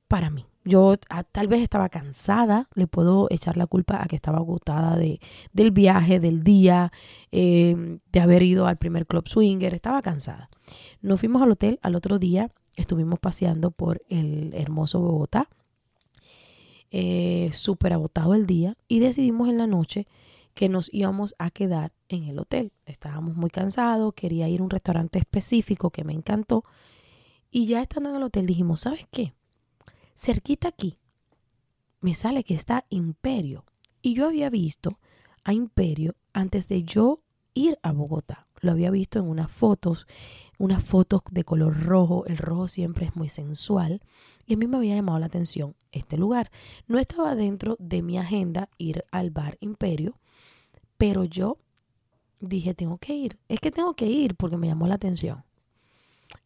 para 0.08 0.30
mí. 0.30 0.46
Yo 0.64 0.96
tal 1.32 1.48
vez 1.48 1.62
estaba 1.62 1.88
cansada, 1.88 2.68
le 2.74 2.86
puedo 2.86 3.26
echar 3.30 3.56
la 3.56 3.66
culpa 3.66 4.02
a 4.02 4.06
que 4.06 4.16
estaba 4.16 4.38
agotada 4.38 4.96
de, 4.96 5.18
del 5.52 5.70
viaje, 5.70 6.20
del 6.20 6.42
día, 6.42 6.92
em, 7.30 8.00
de 8.12 8.20
haber 8.20 8.42
ido 8.42 8.66
al 8.66 8.76
primer 8.76 9.06
club 9.06 9.26
swinger, 9.28 9.72
estaba 9.72 10.02
cansada. 10.02 10.50
Nos 11.00 11.20
fuimos 11.20 11.40
al 11.40 11.52
hotel 11.52 11.78
al 11.82 11.94
otro 11.94 12.18
día, 12.18 12.50
estuvimos 12.80 13.18
paseando 13.18 13.70
por 13.70 14.02
el 14.08 14.54
hermoso 14.54 15.00
Bogotá 15.00 15.48
eh, 16.90 17.50
súper 17.52 17.92
agotado 17.92 18.34
el 18.34 18.46
día 18.46 18.76
y 18.88 19.00
decidimos 19.00 19.48
en 19.48 19.58
la 19.58 19.66
noche 19.66 20.06
que 20.54 20.68
nos 20.68 20.92
íbamos 20.92 21.34
a 21.38 21.50
quedar 21.50 21.92
en 22.08 22.24
el 22.24 22.38
hotel. 22.38 22.72
Estábamos 22.86 23.36
muy 23.36 23.50
cansados, 23.50 24.14
quería 24.14 24.48
ir 24.48 24.60
a 24.60 24.64
un 24.64 24.70
restaurante 24.70 25.18
específico 25.18 25.90
que 25.90 26.04
me 26.04 26.14
encantó 26.14 26.64
y 27.50 27.66
ya 27.66 27.82
estando 27.82 28.10
en 28.10 28.16
el 28.16 28.22
hotel 28.22 28.46
dijimos, 28.46 28.80
¿sabes 28.80 29.06
qué? 29.10 29.34
Cerquita 30.16 30.68
aquí 30.68 30.98
me 32.00 32.14
sale 32.14 32.42
que 32.42 32.54
está 32.54 32.86
Imperio 32.88 33.64
y 34.00 34.14
yo 34.14 34.26
había 34.26 34.50
visto 34.50 34.98
a 35.44 35.52
Imperio 35.52 36.16
antes 36.32 36.68
de 36.68 36.84
yo 36.84 37.20
ir 37.54 37.78
a 37.82 37.92
Bogotá. 37.92 38.47
Lo 38.60 38.72
había 38.72 38.90
visto 38.90 39.18
en 39.18 39.26
unas 39.26 39.50
fotos 39.50 40.06
unas 40.58 40.84
fotos 40.84 41.22
de 41.30 41.44
color 41.44 41.84
rojo. 41.84 42.26
El 42.26 42.36
rojo 42.36 42.68
siempre 42.68 43.06
es 43.06 43.16
muy 43.16 43.28
sensual. 43.28 44.02
Y 44.46 44.54
a 44.54 44.56
mí 44.56 44.66
me 44.66 44.76
había 44.76 44.96
llamado 44.96 45.18
la 45.18 45.26
atención 45.26 45.74
este 45.92 46.18
lugar. 46.18 46.50
No 46.86 46.98
estaba 46.98 47.34
dentro 47.34 47.76
de 47.78 48.02
mi 48.02 48.18
agenda 48.18 48.68
ir 48.76 49.04
al 49.10 49.30
bar 49.30 49.56
Imperio, 49.60 50.18
pero 50.96 51.24
yo 51.24 51.58
dije, 52.40 52.74
tengo 52.74 52.98
que 52.98 53.14
ir. 53.14 53.38
Es 53.48 53.60
que 53.60 53.70
tengo 53.70 53.94
que 53.94 54.06
ir 54.06 54.34
porque 54.34 54.56
me 54.56 54.66
llamó 54.66 54.86
la 54.86 54.96
atención. 54.96 55.44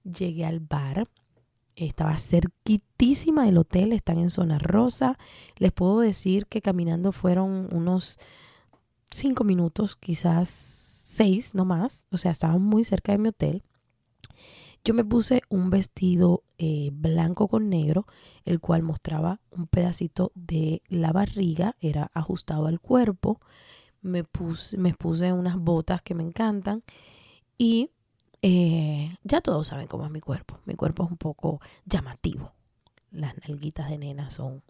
Llegué 0.04 0.44
al 0.44 0.60
bar. 0.60 1.08
Estaba 1.74 2.18
cerquitísima 2.18 3.46
del 3.46 3.56
hotel, 3.56 3.94
están 3.94 4.18
en 4.18 4.30
zona 4.30 4.58
rosa. 4.58 5.18
Les 5.56 5.72
puedo 5.72 6.00
decir 6.00 6.46
que 6.46 6.60
caminando 6.60 7.12
fueron 7.12 7.68
unos 7.72 8.18
cinco 9.10 9.42
minutos, 9.42 9.96
quizás 9.96 10.91
seis, 11.12 11.54
no 11.54 11.64
más. 11.64 12.06
O 12.10 12.16
sea, 12.16 12.30
estaban 12.32 12.62
muy 12.62 12.84
cerca 12.84 13.12
de 13.12 13.18
mi 13.18 13.28
hotel. 13.28 13.62
Yo 14.84 14.94
me 14.94 15.04
puse 15.04 15.42
un 15.48 15.70
vestido 15.70 16.42
eh, 16.58 16.90
blanco 16.92 17.46
con 17.46 17.68
negro, 17.68 18.06
el 18.44 18.58
cual 18.58 18.82
mostraba 18.82 19.40
un 19.50 19.68
pedacito 19.68 20.32
de 20.34 20.82
la 20.88 21.12
barriga, 21.12 21.76
era 21.80 22.10
ajustado 22.14 22.66
al 22.66 22.80
cuerpo. 22.80 23.40
Me 24.00 24.24
puse, 24.24 24.76
me 24.78 24.94
puse 24.94 25.32
unas 25.32 25.56
botas 25.56 26.02
que 26.02 26.14
me 26.16 26.24
encantan 26.24 26.82
y 27.56 27.90
eh, 28.42 29.16
ya 29.22 29.40
todos 29.40 29.68
saben 29.68 29.86
cómo 29.86 30.04
es 30.04 30.10
mi 30.10 30.20
cuerpo. 30.20 30.58
Mi 30.64 30.74
cuerpo 30.74 31.04
es 31.04 31.10
un 31.12 31.16
poco 31.16 31.60
llamativo. 31.84 32.52
Las 33.12 33.36
nalguitas 33.46 33.88
de 33.88 33.98
nena 33.98 34.30
son 34.30 34.64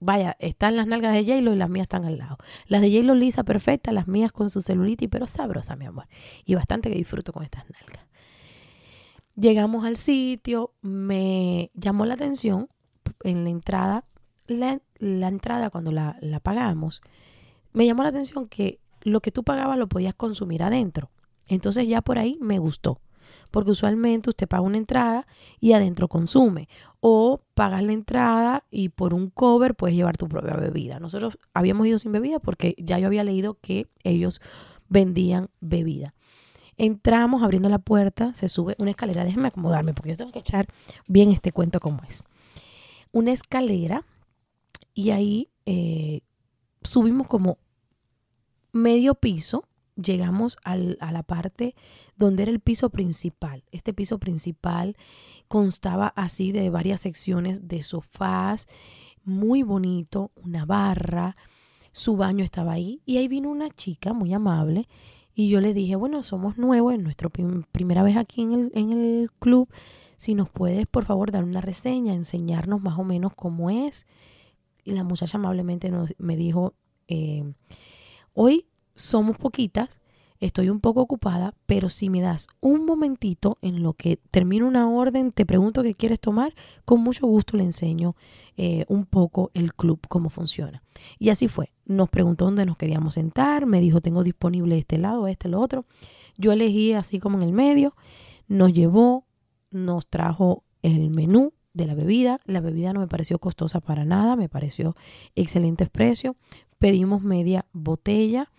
vaya, 0.00 0.36
están 0.38 0.76
las 0.76 0.86
nalgas 0.86 1.14
de 1.14 1.24
J-Lo 1.24 1.52
y 1.52 1.56
las 1.56 1.70
mías 1.70 1.84
están 1.84 2.04
al 2.04 2.18
lado. 2.18 2.38
Las 2.66 2.80
de 2.80 2.90
J-Lo 2.90 3.14
lisa, 3.14 3.44
perfecta, 3.44 3.92
las 3.92 4.08
mías 4.08 4.32
con 4.32 4.50
su 4.50 4.62
celulitis, 4.62 5.08
pero 5.08 5.26
sabrosa, 5.26 5.76
mi 5.76 5.86
amor. 5.86 6.06
Y 6.44 6.54
bastante 6.54 6.90
que 6.90 6.96
disfruto 6.96 7.32
con 7.32 7.42
estas 7.42 7.64
nalgas. 7.70 8.06
Llegamos 9.36 9.84
al 9.84 9.96
sitio, 9.96 10.74
me 10.82 11.70
llamó 11.74 12.06
la 12.06 12.14
atención 12.14 12.68
en 13.22 13.44
la 13.44 13.50
entrada, 13.50 14.04
la, 14.46 14.80
entrada 14.98 15.70
cuando 15.70 15.92
la, 15.92 16.16
la 16.20 16.40
pagamos, 16.40 17.02
me 17.72 17.86
llamó 17.86 18.02
la 18.02 18.08
atención 18.08 18.48
que 18.48 18.80
lo 19.02 19.20
que 19.20 19.30
tú 19.30 19.44
pagabas 19.44 19.78
lo 19.78 19.88
podías 19.88 20.14
consumir 20.14 20.62
adentro. 20.62 21.10
Entonces 21.46 21.86
ya 21.86 22.02
por 22.02 22.18
ahí 22.18 22.36
me 22.40 22.58
gustó 22.58 23.00
porque 23.50 23.70
usualmente 23.70 24.30
usted 24.30 24.46
paga 24.48 24.62
una 24.62 24.76
entrada 24.76 25.26
y 25.60 25.72
adentro 25.72 26.08
consume 26.08 26.68
o 27.00 27.42
pagas 27.54 27.82
la 27.82 27.92
entrada 27.92 28.64
y 28.70 28.88
por 28.90 29.14
un 29.14 29.30
cover 29.30 29.74
puedes 29.74 29.96
llevar 29.96 30.16
tu 30.16 30.28
propia 30.28 30.54
bebida. 30.54 30.98
Nosotros 30.98 31.38
habíamos 31.54 31.86
ido 31.86 31.98
sin 31.98 32.12
bebida 32.12 32.38
porque 32.38 32.74
ya 32.78 32.98
yo 32.98 33.06
había 33.06 33.24
leído 33.24 33.58
que 33.60 33.86
ellos 34.04 34.40
vendían 34.88 35.50
bebida. 35.60 36.14
Entramos 36.76 37.42
abriendo 37.42 37.68
la 37.68 37.80
puerta, 37.80 38.34
se 38.34 38.48
sube 38.48 38.76
una 38.78 38.90
escalera, 38.90 39.24
déjenme 39.24 39.48
acomodarme 39.48 39.94
porque 39.94 40.10
yo 40.10 40.16
tengo 40.16 40.32
que 40.32 40.38
echar 40.38 40.66
bien 41.06 41.30
este 41.30 41.52
cuento 41.52 41.80
como 41.80 42.00
es. 42.08 42.24
Una 43.10 43.32
escalera 43.32 44.04
y 44.94 45.10
ahí 45.10 45.48
eh, 45.66 46.20
subimos 46.82 47.26
como 47.26 47.58
medio 48.72 49.14
piso, 49.14 49.64
llegamos 50.00 50.58
a 50.64 50.76
la 50.76 51.22
parte 51.22 51.74
donde 52.16 52.44
era 52.44 52.52
el 52.52 52.60
piso 52.60 52.90
principal. 52.90 53.64
Este 53.72 53.92
piso 53.92 54.18
principal 54.18 54.96
constaba 55.48 56.08
así 56.16 56.52
de 56.52 56.70
varias 56.70 57.00
secciones 57.00 57.68
de 57.68 57.82
sofás, 57.82 58.66
muy 59.24 59.62
bonito, 59.62 60.30
una 60.36 60.64
barra, 60.64 61.36
su 61.92 62.16
baño 62.16 62.44
estaba 62.44 62.72
ahí 62.72 63.02
y 63.04 63.16
ahí 63.16 63.28
vino 63.28 63.50
una 63.50 63.70
chica 63.70 64.12
muy 64.12 64.32
amable 64.32 64.88
y 65.34 65.48
yo 65.48 65.60
le 65.60 65.72
dije, 65.72 65.94
bueno, 65.96 66.22
somos 66.22 66.58
nuevos, 66.58 66.94
es 66.94 67.00
nuestra 67.00 67.28
primera 67.28 68.02
vez 68.02 68.16
aquí 68.16 68.42
en 68.42 68.52
el, 68.52 68.72
en 68.74 68.90
el 68.90 69.30
club. 69.38 69.68
Si 70.16 70.34
nos 70.34 70.50
puedes, 70.50 70.86
por 70.86 71.04
favor, 71.04 71.30
dar 71.30 71.44
una 71.44 71.60
reseña, 71.60 72.12
enseñarnos 72.12 72.80
más 72.82 72.98
o 72.98 73.04
menos 73.04 73.34
cómo 73.36 73.70
es. 73.70 74.04
Y 74.82 74.90
la 74.92 75.04
muchacha 75.04 75.38
amablemente 75.38 75.92
me 76.18 76.36
dijo, 76.36 76.74
eh, 77.06 77.52
hoy 78.34 78.66
somos 78.98 79.38
poquitas, 79.38 80.00
estoy 80.40 80.68
un 80.68 80.80
poco 80.80 81.00
ocupada, 81.00 81.54
pero 81.66 81.88
si 81.88 82.10
me 82.10 82.20
das 82.20 82.48
un 82.60 82.84
momentito 82.84 83.58
en 83.62 83.82
lo 83.82 83.94
que 83.94 84.18
termino 84.30 84.66
una 84.66 84.90
orden, 84.90 85.32
te 85.32 85.46
pregunto 85.46 85.82
qué 85.82 85.94
quieres 85.94 86.20
tomar, 86.20 86.54
con 86.84 87.00
mucho 87.00 87.26
gusto 87.26 87.56
le 87.56 87.64
enseño 87.64 88.16
eh, 88.56 88.84
un 88.88 89.06
poco 89.06 89.50
el 89.54 89.72
club, 89.72 90.00
cómo 90.08 90.30
funciona. 90.30 90.82
Y 91.18 91.30
así 91.30 91.48
fue. 91.48 91.72
Nos 91.86 92.10
preguntó 92.10 92.44
dónde 92.44 92.66
nos 92.66 92.76
queríamos 92.76 93.14
sentar, 93.14 93.66
me 93.66 93.80
dijo, 93.80 94.00
tengo 94.00 94.22
disponible 94.22 94.76
este 94.76 94.98
lado, 94.98 95.26
este, 95.28 95.48
lo 95.48 95.60
otro. 95.60 95.86
Yo 96.36 96.52
elegí 96.52 96.92
así 96.92 97.18
como 97.18 97.38
en 97.38 97.44
el 97.44 97.52
medio, 97.52 97.94
nos 98.48 98.72
llevó, 98.72 99.24
nos 99.70 100.08
trajo 100.08 100.64
el 100.82 101.10
menú 101.10 101.52
de 101.72 101.86
la 101.86 101.94
bebida. 101.94 102.40
La 102.44 102.60
bebida 102.60 102.92
no 102.92 103.00
me 103.00 103.08
pareció 103.08 103.38
costosa 103.38 103.80
para 103.80 104.04
nada, 104.04 104.36
me 104.36 104.48
pareció 104.48 104.96
excelente 105.34 105.86
precio. 105.86 106.36
Pedimos 106.78 107.22
media 107.22 107.66
botella 107.72 108.50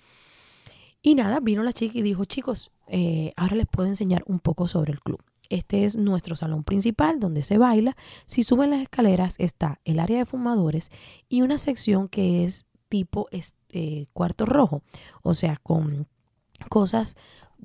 y 1.02 1.16
nada, 1.16 1.40
vino 1.40 1.64
la 1.64 1.74
chica 1.74 1.98
y 1.98 2.02
dijo, 2.02 2.26
chicos, 2.26 2.72
eh, 2.88 3.34
ahora 3.38 3.56
les 3.56 3.68
puedo 3.68 3.88
enseñar 3.88 4.24
un 4.26 4.40
poco 4.40 4.68
sobre 4.68 4.92
el 4.92 5.00
club. 5.02 5.22
Este 5.50 5.86
es 5.86 5.98
nuestro 5.98 6.36
salón 6.36 6.64
principal 6.64 7.20
donde 7.20 7.42
se 7.42 7.58
baila. 7.58 7.96
Si 8.26 8.44
suben 8.44 8.70
las 8.70 8.82
escaleras 8.82 9.36
está 9.40 9.80
el 9.84 10.00
área 10.00 10.20
de 10.20 10.26
fumadores 10.26 10.92
y 11.28 11.42
una 11.42 11.58
sección 11.58 12.08
que 12.08 12.46
es 12.46 12.66
tipo 12.88 13.28
este, 13.32 14.08
cuarto 14.14 14.46
rojo, 14.46 14.84
o 15.24 15.34
sea, 15.34 15.58
con 15.58 16.08
cosas 16.70 17.16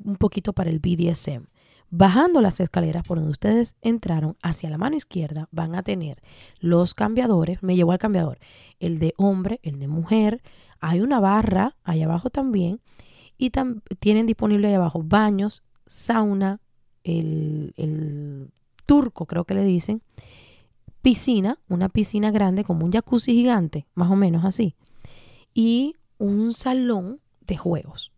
un 0.03 0.17
poquito 0.17 0.53
para 0.53 0.71
el 0.71 0.81
BDSM. 0.81 1.47
Bajando 1.91 2.41
las 2.41 2.59
escaleras 2.61 3.05
por 3.05 3.19
donde 3.19 3.33
ustedes 3.33 3.77
entraron 3.83 4.37
hacia 4.43 4.71
la 4.71 4.79
mano 4.79 4.97
izquierda 4.97 5.49
van 5.53 5.75
a 5.75 5.83
tener 5.83 6.23
los 6.59 6.95
cambiadores, 6.95 7.63
me 7.63 7.77
llevó 7.77 7.93
al 7.93 7.99
cambiador, 7.99 8.39
el 8.81 8.99
de 8.99 9.15
hombre, 9.17 9.61
el 9.63 9.79
de 9.79 9.89
mujer, 9.89 10.43
hay 10.81 11.01
una 11.01 11.21
barra 11.21 11.77
ahí 11.85 12.03
abajo 12.03 12.31
también 12.31 12.81
y 13.37 13.51
tienen 13.99 14.27
disponible 14.27 14.69
ahí 14.69 14.75
abajo 14.75 15.03
baños, 15.03 15.63
sauna, 15.87 16.61
el, 17.03 17.75
el 17.77 18.51
turco 18.87 19.27
creo 19.27 19.45
que 19.45 19.55
le 19.55 19.65
dicen, 19.65 20.03
piscina, 21.03 21.59
una 21.69 21.89
piscina 21.89 22.31
grande 22.31 22.65
como 22.65 22.85
un 22.85 22.93
jacuzzi 22.93 23.33
gigante, 23.33 23.87
más 23.95 24.11
o 24.11 24.17
menos 24.17 24.45
así, 24.45 24.75
y 25.53 25.95
un 26.19 26.53
salón 26.53 27.21
de 27.47 27.57
juegos 27.57 28.15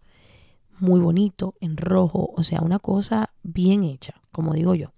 muy 0.78 1.00
bonito, 1.00 1.54
en 1.60 1.76
rojo, 1.76 2.30
o 2.34 2.42
sea, 2.42 2.60
una 2.60 2.78
cosa 2.78 3.30
bien 3.42 3.84
hecha, 3.84 4.20
como 4.32 4.54
digo 4.54 4.74
yo. 4.74 4.92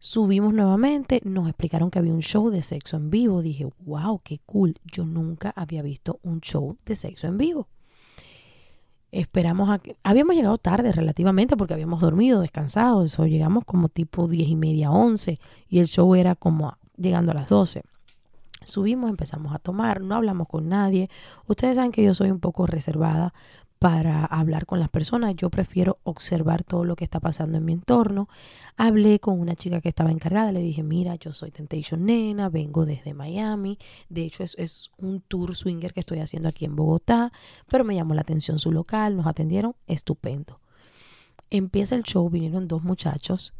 Subimos 0.00 0.54
nuevamente, 0.54 1.20
nos 1.24 1.48
explicaron 1.48 1.90
que 1.90 1.98
había 1.98 2.12
un 2.12 2.22
show 2.22 2.50
de 2.50 2.62
sexo 2.62 2.96
en 2.96 3.10
vivo. 3.10 3.42
Dije, 3.42 3.68
wow, 3.80 4.20
qué 4.22 4.38
cool. 4.46 4.76
Yo 4.84 5.04
nunca 5.04 5.52
había 5.56 5.82
visto 5.82 6.20
un 6.22 6.40
show 6.40 6.76
de 6.86 6.94
sexo 6.94 7.26
en 7.26 7.36
vivo. 7.36 7.68
Esperamos 9.10 9.70
a 9.70 9.78
que... 9.78 9.96
Habíamos 10.02 10.36
llegado 10.36 10.58
tarde 10.58 10.92
relativamente 10.92 11.56
porque 11.56 11.74
habíamos 11.74 12.00
dormido, 12.00 12.40
descansado. 12.40 13.04
Eso 13.04 13.26
llegamos 13.26 13.64
como 13.64 13.88
tipo 13.88 14.28
diez 14.28 14.48
y 14.48 14.56
media, 14.56 14.90
once. 14.90 15.38
Y 15.68 15.78
el 15.78 15.86
show 15.86 16.14
era 16.14 16.34
como 16.34 16.76
llegando 16.96 17.32
a 17.32 17.34
las 17.34 17.48
doce. 17.48 17.82
Subimos, 18.64 19.08
empezamos 19.08 19.54
a 19.54 19.58
tomar, 19.58 20.02
no 20.02 20.14
hablamos 20.14 20.46
con 20.46 20.68
nadie. 20.68 21.08
Ustedes 21.46 21.76
saben 21.76 21.90
que 21.90 22.02
yo 22.02 22.12
soy 22.12 22.30
un 22.30 22.40
poco 22.40 22.66
reservada 22.66 23.32
para 23.78 24.24
hablar 24.24 24.66
con 24.66 24.80
las 24.80 24.88
personas. 24.88 25.34
Yo 25.36 25.50
prefiero 25.50 25.98
observar 26.02 26.64
todo 26.64 26.84
lo 26.84 26.96
que 26.96 27.04
está 27.04 27.20
pasando 27.20 27.58
en 27.58 27.64
mi 27.64 27.72
entorno. 27.72 28.28
Hablé 28.76 29.20
con 29.20 29.38
una 29.38 29.54
chica 29.54 29.80
que 29.80 29.88
estaba 29.88 30.10
encargada. 30.10 30.52
Le 30.52 30.60
dije, 30.60 30.82
mira, 30.82 31.14
yo 31.16 31.32
soy 31.32 31.50
Temptation 31.50 32.04
Nena, 32.04 32.48
vengo 32.48 32.86
desde 32.86 33.14
Miami. 33.14 33.78
De 34.08 34.22
hecho, 34.22 34.42
es, 34.42 34.56
es 34.58 34.90
un 34.98 35.20
tour 35.20 35.54
swinger 35.54 35.92
que 35.92 36.00
estoy 36.00 36.18
haciendo 36.18 36.48
aquí 36.48 36.64
en 36.64 36.76
Bogotá. 36.76 37.32
Pero 37.68 37.84
me 37.84 37.94
llamó 37.94 38.14
la 38.14 38.22
atención 38.22 38.58
su 38.58 38.72
local. 38.72 39.16
Nos 39.16 39.26
atendieron. 39.26 39.74
Estupendo. 39.86 40.60
Empieza 41.50 41.94
el 41.94 42.02
show. 42.02 42.28
Vinieron 42.28 42.66
dos 42.66 42.82
muchachos. 42.82 43.54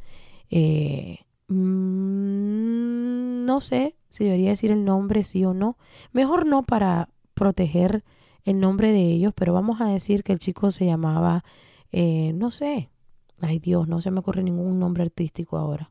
Eh, 0.50 1.20
mm, 1.48 3.44
no 3.44 3.60
sé 3.60 3.96
si 4.08 4.24
debería 4.24 4.50
decir 4.50 4.70
el 4.70 4.84
nombre, 4.84 5.22
sí 5.22 5.44
o 5.44 5.54
no. 5.54 5.76
Mejor 6.12 6.46
no 6.46 6.64
para 6.64 7.08
proteger 7.34 8.04
el 8.44 8.60
nombre 8.60 8.92
de 8.92 9.02
ellos, 9.02 9.32
pero 9.34 9.52
vamos 9.52 9.80
a 9.80 9.86
decir 9.86 10.22
que 10.22 10.32
el 10.32 10.38
chico 10.38 10.70
se 10.70 10.86
llamaba, 10.86 11.44
eh, 11.92 12.32
no 12.34 12.50
sé, 12.50 12.90
ay 13.40 13.58
Dios, 13.58 13.88
no 13.88 14.00
se 14.00 14.10
me 14.10 14.20
ocurre 14.20 14.42
ningún 14.42 14.78
nombre 14.78 15.02
artístico 15.02 15.58
ahora. 15.58 15.90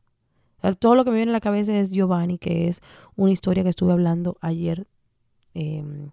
Todo 0.80 0.96
lo 0.96 1.04
que 1.04 1.10
me 1.10 1.16
viene 1.16 1.30
a 1.30 1.34
la 1.34 1.40
cabeza 1.40 1.78
es 1.78 1.92
Giovanni, 1.92 2.38
que 2.38 2.66
es 2.68 2.80
una 3.14 3.30
historia 3.30 3.62
que 3.62 3.68
estuve 3.68 3.92
hablando 3.92 4.36
ayer. 4.40 4.88
Em, 5.54 6.10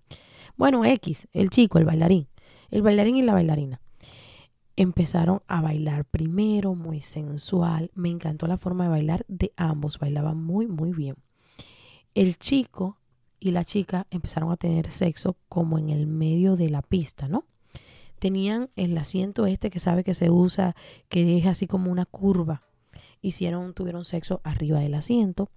bueno, 0.56 0.86
X, 0.86 1.28
el 1.34 1.50
chico, 1.50 1.80
el 1.80 1.86
bailarín, 1.86 2.28
el 2.70 2.84
bailarín 2.84 3.16
y 3.18 3.24
la 3.24 3.34
bailarina. 3.34 3.82
Empezaron 4.76 5.42
a 5.48 5.62
bailar 5.62 6.06
primero, 6.06 6.76
muy 6.76 7.02
sensual. 7.02 7.92
Me 7.96 8.10
encantó 8.10 8.46
la 8.46 8.58
forma 8.58 8.84
de 8.84 8.90
bailar 8.92 9.26
de 9.28 9.52
ambos, 9.58 9.98
bailaban 10.00 10.44
muy, 10.44 10.68
muy 10.68 10.92
bien. 10.92 11.16
El 12.14 12.38
chico 12.38 12.98
y 13.46 13.52
la 13.52 13.64
chica 13.64 14.08
empezaron 14.10 14.52
a 14.52 14.58
tener 14.58 14.92
sexo 14.92 15.38
como 15.50 15.78
en 15.78 15.90
el 15.90 16.08
medio 16.08 16.56
de 16.56 16.70
la 16.70 16.82
pista, 16.82 17.28
¿no? 17.28 17.46
Tenían 18.18 18.72
el 18.76 18.98
asiento 18.98 19.46
este 19.46 19.70
que 19.70 19.80
sabe 19.80 20.04
que 20.04 20.16
se 20.16 20.32
usa, 20.32 20.76
que 21.10 21.38
es 21.38 21.46
así 21.46 21.68
como 21.68 21.92
una 21.92 22.06
curva. 22.06 22.64
Hicieron, 23.22 23.76
tuvieron 23.76 24.04
sexo 24.04 24.42
arriba 24.44 24.80
del 24.80 24.96
asiento 24.96 25.52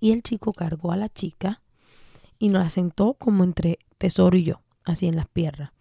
y 0.00 0.12
el 0.12 0.22
chico 0.22 0.52
cargó 0.52 0.92
a 0.92 0.98
la 0.98 1.08
chica 1.08 1.62
y 2.38 2.48
nos 2.50 2.62
la 2.62 2.68
sentó 2.68 3.14
como 3.14 3.42
entre 3.42 3.78
Tesoro 3.96 4.36
y 4.36 4.44
yo, 4.44 4.60
así 4.84 5.06
en 5.06 5.16
las 5.16 5.28
piernas. 5.28 5.72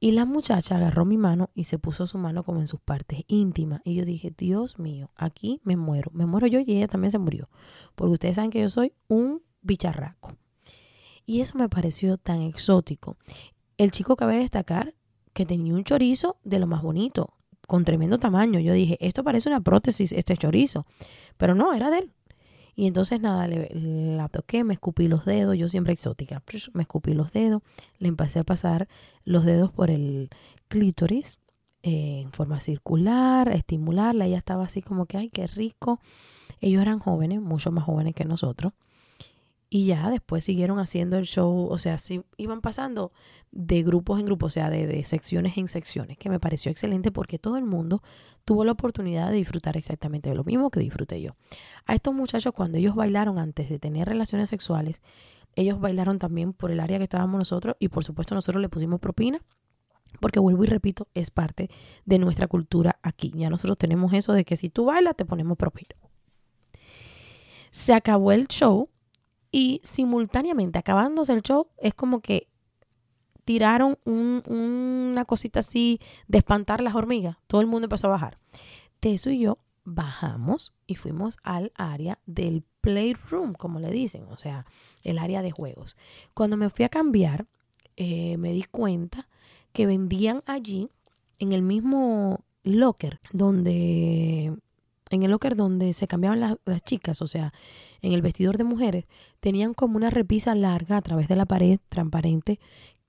Y 0.00 0.12
la 0.12 0.24
muchacha 0.24 0.76
agarró 0.76 1.04
mi 1.04 1.18
mano 1.18 1.50
y 1.54 1.64
se 1.64 1.78
puso 1.78 2.06
su 2.06 2.16
mano 2.16 2.44
como 2.44 2.60
en 2.60 2.66
sus 2.66 2.80
partes 2.80 3.24
íntimas. 3.26 3.82
Y 3.84 3.94
yo 3.94 4.06
dije, 4.06 4.32
Dios 4.34 4.78
mío, 4.78 5.10
aquí 5.16 5.60
me 5.64 5.76
muero. 5.76 6.10
Me 6.14 6.24
muero 6.24 6.46
yo 6.46 6.60
y 6.60 6.76
ella 6.76 6.88
también 6.88 7.10
se 7.10 7.18
murió. 7.18 7.50
Porque 7.94 8.12
ustedes 8.12 8.36
saben 8.36 8.50
que 8.50 8.60
yo 8.60 8.70
soy 8.70 8.94
un 9.08 9.42
bicharraco. 9.60 10.36
Y 11.28 11.42
eso 11.42 11.58
me 11.58 11.68
pareció 11.68 12.16
tan 12.16 12.40
exótico. 12.40 13.18
El 13.76 13.90
chico 13.90 14.16
cabe 14.16 14.38
destacar 14.38 14.94
que 15.34 15.44
tenía 15.44 15.74
un 15.74 15.84
chorizo 15.84 16.38
de 16.42 16.58
lo 16.58 16.66
más 16.66 16.80
bonito, 16.80 17.34
con 17.66 17.84
tremendo 17.84 18.18
tamaño. 18.18 18.60
Yo 18.60 18.72
dije, 18.72 18.96
esto 18.98 19.22
parece 19.22 19.50
una 19.50 19.60
prótesis, 19.60 20.12
este 20.12 20.38
chorizo. 20.38 20.86
Pero 21.36 21.54
no, 21.54 21.74
era 21.74 21.90
de 21.90 21.98
él. 21.98 22.12
Y 22.74 22.86
entonces 22.86 23.20
nada, 23.20 23.46
le, 23.46 23.68
la 23.74 24.30
toqué, 24.30 24.64
me 24.64 24.72
escupí 24.72 25.06
los 25.06 25.26
dedos, 25.26 25.58
yo 25.58 25.68
siempre 25.68 25.92
exótica, 25.92 26.42
me 26.72 26.80
escupí 26.80 27.12
los 27.12 27.30
dedos, 27.30 27.60
le 27.98 28.08
empecé 28.08 28.38
a 28.38 28.44
pasar 28.44 28.88
los 29.24 29.44
dedos 29.44 29.70
por 29.70 29.90
el 29.90 30.30
clítoris 30.68 31.40
eh, 31.82 32.22
en 32.22 32.32
forma 32.32 32.58
circular, 32.60 33.50
estimularla, 33.50 34.24
ella 34.24 34.38
estaba 34.38 34.64
así 34.64 34.80
como 34.80 35.04
que, 35.04 35.18
ay, 35.18 35.28
qué 35.28 35.46
rico. 35.46 36.00
Ellos 36.62 36.80
eran 36.80 37.00
jóvenes, 37.00 37.42
mucho 37.42 37.70
más 37.70 37.84
jóvenes 37.84 38.14
que 38.14 38.24
nosotros. 38.24 38.72
Y 39.70 39.86
ya 39.86 40.08
después 40.08 40.44
siguieron 40.44 40.78
haciendo 40.78 41.18
el 41.18 41.26
show, 41.26 41.68
o 41.70 41.78
sea, 41.78 41.98
sí, 41.98 42.22
iban 42.38 42.62
pasando 42.62 43.12
de 43.50 43.82
grupos 43.82 44.18
en 44.18 44.24
grupos, 44.24 44.52
o 44.52 44.54
sea, 44.54 44.70
de, 44.70 45.04
secciones 45.04 45.58
en 45.58 45.68
secciones, 45.68 46.16
que 46.16 46.30
me 46.30 46.40
pareció 46.40 46.70
excelente 46.70 47.12
porque 47.12 47.38
todo 47.38 47.58
el 47.58 47.64
mundo 47.64 48.02
tuvo 48.46 48.64
la 48.64 48.72
oportunidad 48.72 49.30
de 49.30 49.36
disfrutar 49.36 49.76
exactamente 49.76 50.30
de 50.30 50.36
lo 50.36 50.44
mismo 50.44 50.70
que 50.70 50.80
disfruté 50.80 51.20
yo. 51.20 51.36
A 51.84 51.94
estos 51.94 52.14
muchachos, 52.14 52.54
cuando 52.54 52.78
ellos 52.78 52.94
bailaron 52.94 53.38
antes 53.38 53.68
de 53.68 53.78
tener 53.78 54.08
relaciones 54.08 54.48
sexuales, 54.48 55.02
ellos 55.54 55.80
bailaron 55.80 56.18
también 56.18 56.54
por 56.54 56.70
el 56.70 56.80
área 56.80 56.96
que 56.96 57.04
estábamos 57.04 57.38
nosotros 57.38 57.76
y 57.78 57.88
por 57.88 58.04
supuesto 58.04 58.34
nosotros 58.34 58.62
le 58.62 58.68
pusimos 58.70 59.00
propina. 59.00 59.42
Porque 60.20 60.40
vuelvo 60.40 60.64
y 60.64 60.66
repito, 60.66 61.08
es 61.12 61.30
parte 61.30 61.68
de 62.06 62.18
nuestra 62.18 62.48
cultura 62.48 62.98
aquí. 63.02 63.32
Ya 63.36 63.50
nosotros 63.50 63.76
tenemos 63.76 64.14
eso 64.14 64.32
de 64.32 64.44
que 64.44 64.56
si 64.56 64.70
tú 64.70 64.86
bailas, 64.86 65.14
te 65.16 65.26
ponemos 65.26 65.58
propina. 65.58 65.94
Se 67.70 67.92
acabó 67.92 68.32
el 68.32 68.48
show 68.48 68.88
y 69.50 69.80
simultáneamente, 69.84 70.78
acabándose 70.78 71.32
el 71.32 71.42
show, 71.42 71.68
es 71.78 71.94
como 71.94 72.20
que 72.20 72.48
tiraron 73.44 73.98
una 74.04 75.24
cosita 75.24 75.60
así 75.60 76.00
de 76.26 76.38
espantar 76.38 76.82
las 76.82 76.94
hormigas. 76.94 77.38
Todo 77.46 77.62
el 77.62 77.66
mundo 77.66 77.86
empezó 77.86 78.08
a 78.08 78.10
bajar. 78.10 78.38
Teso 79.00 79.30
y 79.30 79.40
yo 79.40 79.58
bajamos 79.84 80.74
y 80.86 80.96
fuimos 80.96 81.38
al 81.42 81.72
área 81.74 82.18
del 82.26 82.62
playroom, 82.82 83.54
como 83.54 83.80
le 83.80 83.90
dicen, 83.90 84.26
o 84.30 84.36
sea, 84.36 84.66
el 85.02 85.18
área 85.18 85.40
de 85.40 85.50
juegos. 85.50 85.96
Cuando 86.34 86.58
me 86.58 86.68
fui 86.68 86.84
a 86.84 86.90
cambiar, 86.90 87.46
eh, 87.96 88.36
me 88.36 88.52
di 88.52 88.64
cuenta 88.64 89.28
que 89.72 89.86
vendían 89.86 90.42
allí, 90.46 90.90
en 91.38 91.52
el 91.52 91.62
mismo 91.62 92.44
locker, 92.64 93.20
donde, 93.32 94.52
en 95.10 95.22
el 95.22 95.30
locker 95.30 95.56
donde 95.56 95.92
se 95.92 96.06
cambiaban 96.06 96.58
las 96.64 96.82
chicas, 96.82 97.22
o 97.22 97.26
sea, 97.26 97.52
en 98.02 98.12
el 98.12 98.22
vestidor 98.22 98.56
de 98.58 98.64
mujeres, 98.64 99.06
tenían 99.40 99.74
como 99.74 99.96
una 99.96 100.10
repisa 100.10 100.54
larga 100.54 100.96
a 100.96 101.02
través 101.02 101.28
de 101.28 101.36
la 101.36 101.46
pared 101.46 101.78
transparente 101.88 102.60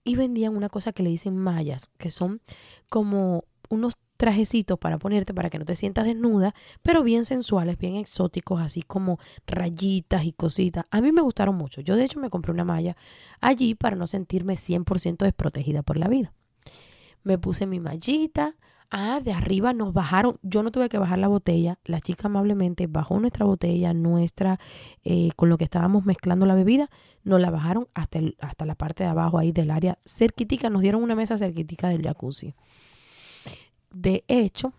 y 0.04 0.16
vendían 0.16 0.56
una 0.56 0.70
cosa 0.70 0.92
que 0.92 1.04
le 1.04 1.10
dicen 1.10 1.38
mallas, 1.38 1.90
que 1.98 2.12
son 2.12 2.42
como 2.90 3.44
unos 3.70 3.94
trajecitos 4.18 4.78
para 4.78 4.98
ponerte 4.98 5.34
para 5.34 5.50
que 5.50 5.60
no 5.60 5.66
te 5.66 5.78
sientas 5.78 6.06
desnuda, 6.06 6.54
pero 6.82 7.04
bien 7.04 7.24
sensuales, 7.24 7.78
bien 7.78 7.96
exóticos, 7.96 8.60
así 8.60 8.82
como 8.82 9.18
rayitas 9.48 10.26
y 10.26 10.34
cositas. 10.34 10.86
A 10.92 11.00
mí 11.00 11.14
me 11.14 11.22
gustaron 11.22 11.56
mucho. 11.56 11.80
Yo 11.80 11.96
de 11.96 12.04
hecho 12.04 12.20
me 12.20 12.30
compré 12.30 12.52
una 12.52 12.66
malla 12.66 12.98
allí 13.40 13.76
para 13.76 13.96
no 13.96 14.08
sentirme 14.08 14.56
100% 14.56 15.20
desprotegida 15.20 15.84
por 15.84 15.98
la 15.98 16.10
vida. 16.10 16.34
Me 17.24 17.38
puse 17.38 17.66
mi 17.66 17.80
mallita, 17.80 18.56
Ah, 18.92 19.22
de 19.24 19.34
arriba 19.34 19.72
nos 19.74 19.94
bajaron. 19.94 20.40
Yo 20.42 20.64
no 20.64 20.72
tuve 20.72 20.90
que 20.90 20.98
bajar 20.98 21.20
la 21.20 21.28
botella. 21.28 21.78
La 21.86 22.02
chica 22.02 22.28
amablemente 22.28 22.88
bajó 22.88 23.20
nuestra 23.20 23.46
botella, 23.46 23.94
nuestra, 23.94 24.60
eh, 25.04 25.30
con 25.36 25.50
lo 25.50 25.58
que 25.58 25.64
estábamos 25.64 26.06
mezclando 26.06 26.48
la 26.48 26.56
bebida. 26.56 26.90
Nos 27.24 27.40
la 27.40 27.52
bajaron 27.52 27.88
hasta, 27.94 28.20
hasta 28.40 28.66
la 28.66 28.74
parte 28.74 29.04
de 29.04 29.10
abajo 29.10 29.38
ahí 29.38 29.52
del 29.52 29.70
área 29.70 30.00
cerquitica. 30.06 30.72
Nos 30.72 30.82
dieron 30.82 31.04
una 31.04 31.16
mesa 31.16 31.38
cerquitica 31.38 31.90
del 31.90 32.02
jacuzzi. 32.02 32.56
De 33.92 34.24
hecho, 34.28 34.74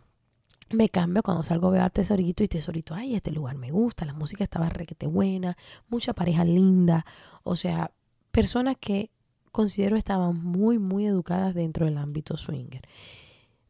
me 0.71 0.89
cambio 0.89 1.23
cuando 1.23 1.45
salgo 1.45 1.71
veo 1.71 1.85
a 1.85 1.91
Tesorito 1.91 2.43
y 2.43 2.49
Tesorito, 2.49 2.95
ay, 2.95 3.15
este 3.15 3.31
lugar 3.31 3.57
me 3.57 3.71
gusta, 3.71 4.05
la 4.05 4.13
música 4.13 4.45
estaba 4.45 4.69
requete 4.69 5.07
buena, 5.07 5.57
mucha 5.89 6.15
pareja 6.15 6.45
linda, 6.45 7.05
o 7.43 7.57
sea, 7.57 7.91
personas 8.31 8.77
que 8.79 9.11
considero 9.51 9.97
estaban 9.97 10.43
muy, 10.43 10.79
muy 10.79 11.07
educadas 11.07 11.55
dentro 11.55 11.87
del 11.87 11.99
ámbito 11.99 12.37
swinger. 12.37 12.83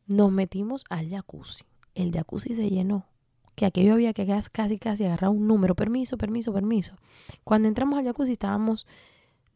Nos 0.06 0.32
metimos 0.32 0.84
al 0.90 1.08
jacuzzi. 1.08 1.64
El 1.94 2.12
jacuzzi 2.12 2.54
se 2.54 2.68
llenó. 2.68 3.06
Que 3.54 3.66
aquello 3.66 3.92
había 3.92 4.12
que 4.12 4.26
casi, 4.52 4.78
casi 4.78 5.04
agarrar 5.04 5.30
un 5.30 5.46
número. 5.46 5.74
Permiso, 5.74 6.16
permiso, 6.16 6.52
permiso. 6.52 6.96
Cuando 7.44 7.68
entramos 7.68 7.98
al 7.98 8.04
jacuzzi 8.04 8.32
estábamos 8.32 8.86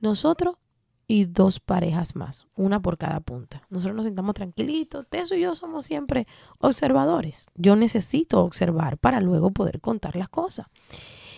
nosotros 0.00 0.56
y 1.06 1.26
dos 1.26 1.60
parejas 1.60 2.16
más, 2.16 2.46
una 2.56 2.80
por 2.80 2.96
cada 2.96 3.20
punta. 3.20 3.62
Nosotros 3.68 3.96
nos 3.96 4.04
sentamos 4.04 4.34
tranquilitos, 4.34 5.06
Teso 5.08 5.34
y 5.34 5.40
yo 5.40 5.54
somos 5.54 5.84
siempre 5.84 6.26
observadores. 6.58 7.46
Yo 7.54 7.76
necesito 7.76 8.42
observar 8.42 8.98
para 8.98 9.20
luego 9.20 9.50
poder 9.50 9.80
contar 9.80 10.16
las 10.16 10.28
cosas. 10.28 10.66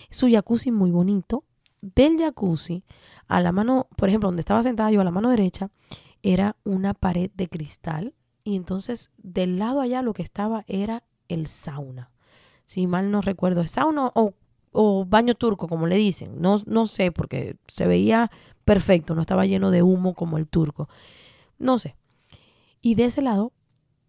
Su 0.09 0.29
jacuzzi 0.29 0.71
muy 0.71 0.91
bonito. 0.91 1.43
Del 1.81 2.17
jacuzzi 2.17 2.83
a 3.27 3.41
la 3.41 3.51
mano, 3.51 3.87
por 3.95 4.09
ejemplo, 4.09 4.27
donde 4.27 4.41
estaba 4.41 4.63
sentada 4.63 4.91
yo 4.91 5.01
a 5.01 5.03
la 5.03 5.11
mano 5.11 5.29
derecha, 5.29 5.69
era 6.23 6.55
una 6.63 6.93
pared 6.93 7.29
de 7.35 7.47
cristal 7.47 8.13
y 8.43 8.55
entonces 8.55 9.11
del 9.17 9.59
lado 9.59 9.81
allá 9.81 10.01
lo 10.01 10.13
que 10.13 10.23
estaba 10.23 10.63
era 10.67 11.03
el 11.27 11.47
sauna. 11.47 12.11
Si 12.65 12.87
mal 12.87 13.11
no 13.11 13.21
recuerdo, 13.21 13.61
es 13.61 13.71
sauna 13.71 14.11
o, 14.13 14.33
o 14.71 15.05
baño 15.05 15.35
turco, 15.35 15.67
como 15.67 15.87
le 15.87 15.95
dicen. 15.97 16.41
No, 16.41 16.57
no 16.65 16.85
sé, 16.85 17.11
porque 17.11 17.57
se 17.67 17.87
veía 17.87 18.31
perfecto, 18.65 19.15
no 19.15 19.21
estaba 19.21 19.45
lleno 19.45 19.71
de 19.71 19.83
humo 19.83 20.13
como 20.13 20.37
el 20.37 20.47
turco. 20.47 20.89
No 21.59 21.79
sé. 21.79 21.95
Y 22.81 22.95
de 22.95 23.05
ese 23.05 23.21
lado, 23.21 23.53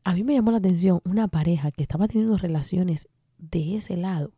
a 0.04 0.14
mí 0.14 0.24
me 0.24 0.34
llamó 0.34 0.50
la 0.50 0.58
atención 0.58 1.00
una 1.04 1.28
pareja 1.28 1.70
que 1.70 1.82
estaba 1.82 2.08
teniendo 2.08 2.36
relaciones 2.36 3.08
de 3.38 3.76
ese 3.76 3.96
lado. 3.96 4.32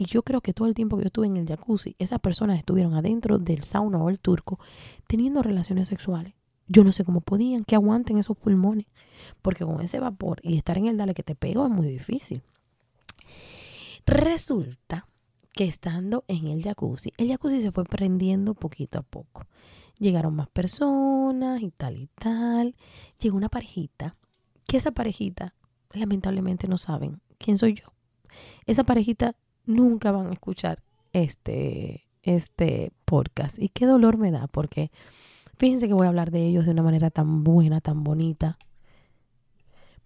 Y 0.00 0.06
yo 0.06 0.22
creo 0.22 0.40
que 0.40 0.54
todo 0.54 0.66
el 0.66 0.72
tiempo 0.72 0.96
que 0.96 1.02
yo 1.02 1.08
estuve 1.08 1.26
en 1.26 1.36
el 1.36 1.46
jacuzzi, 1.46 1.94
esas 1.98 2.20
personas 2.20 2.58
estuvieron 2.58 2.94
adentro 2.94 3.36
del 3.36 3.64
sauna 3.64 3.98
o 3.98 4.08
el 4.08 4.18
turco 4.18 4.58
teniendo 5.06 5.42
relaciones 5.42 5.88
sexuales. 5.88 6.32
Yo 6.68 6.84
no 6.84 6.90
sé 6.90 7.04
cómo 7.04 7.20
podían, 7.20 7.64
que 7.64 7.74
aguanten 7.74 8.16
esos 8.16 8.34
pulmones. 8.38 8.86
Porque 9.42 9.62
con 9.66 9.82
ese 9.82 10.00
vapor 10.00 10.40
y 10.42 10.56
estar 10.56 10.78
en 10.78 10.86
el 10.86 10.96
dale 10.96 11.12
que 11.12 11.22
te 11.22 11.34
pego 11.34 11.66
es 11.66 11.70
muy 11.70 11.86
difícil. 11.86 12.42
Resulta 14.06 15.06
que 15.52 15.64
estando 15.64 16.24
en 16.28 16.46
el 16.46 16.62
jacuzzi, 16.62 17.12
el 17.18 17.28
jacuzzi 17.28 17.60
se 17.60 17.70
fue 17.70 17.84
prendiendo 17.84 18.54
poquito 18.54 19.00
a 19.00 19.02
poco. 19.02 19.44
Llegaron 19.98 20.34
más 20.34 20.48
personas 20.48 21.60
y 21.60 21.72
tal 21.72 21.98
y 21.98 22.06
tal. 22.06 22.74
Llegó 23.20 23.36
una 23.36 23.50
parejita, 23.50 24.16
que 24.66 24.78
esa 24.78 24.92
parejita, 24.92 25.54
lamentablemente 25.92 26.68
no 26.68 26.78
saben 26.78 27.20
quién 27.36 27.58
soy 27.58 27.74
yo. 27.74 27.92
Esa 28.64 28.84
parejita 28.84 29.36
nunca 29.74 30.12
van 30.12 30.28
a 30.28 30.32
escuchar 30.32 30.82
este, 31.12 32.06
este 32.22 32.92
podcast. 33.04 33.58
Y 33.58 33.68
qué 33.68 33.86
dolor 33.86 34.18
me 34.18 34.30
da, 34.30 34.46
porque 34.46 34.90
fíjense 35.56 35.88
que 35.88 35.94
voy 35.94 36.06
a 36.06 36.10
hablar 36.10 36.30
de 36.30 36.46
ellos 36.46 36.64
de 36.64 36.72
una 36.72 36.82
manera 36.82 37.10
tan 37.10 37.44
buena, 37.44 37.80
tan 37.80 38.04
bonita. 38.04 38.58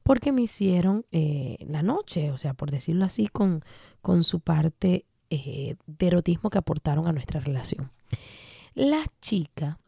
Porque 0.02 0.32
me 0.32 0.42
hicieron 0.42 1.06
eh, 1.12 1.56
la 1.66 1.82
noche, 1.82 2.30
o 2.30 2.38
sea, 2.38 2.52
por 2.54 2.70
decirlo 2.70 3.06
así, 3.06 3.28
con, 3.28 3.64
con 4.02 4.22
su 4.22 4.40
parte 4.40 5.06
eh, 5.30 5.76
de 5.86 6.06
erotismo 6.06 6.50
que 6.50 6.58
aportaron 6.58 7.06
a 7.06 7.12
nuestra 7.12 7.40
relación. 7.40 7.90
La 8.74 9.04
chica, 9.20 9.78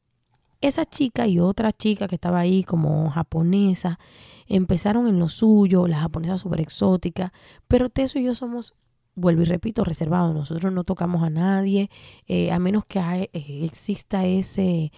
esa 0.61 0.85
chica 0.87 1.27
y 1.27 1.39
otra 1.39 1.73
chica 1.73 2.09
que 2.09 2.15
estaba 2.15 2.41
ahí 2.41 2.65
como 2.65 3.11
japonesa, 3.11 3.99
empezaron 4.47 5.07
en 5.07 5.19
lo 5.19 5.29
suyo, 5.29 5.87
la 5.87 6.01
japonesa 6.01 6.39
súper 6.39 6.61
exótica, 6.61 7.33
pero 7.69 7.91
Teso 7.91 8.19
y 8.19 8.25
yo 8.25 8.35
somos, 8.35 8.75
vuelvo 9.17 9.43
y 9.43 9.47
repito, 9.47 9.83
reservados. 9.83 10.35
Nosotros 10.35 10.73
no 10.73 10.85
tocamos 10.85 11.25
a 11.25 11.31
nadie, 11.31 11.91
eh, 12.29 12.53
a 12.53 12.59
menos 12.61 12.85
que 12.85 13.01
eh, 13.01 13.31
exista 13.65 14.25
ese... 14.25 14.93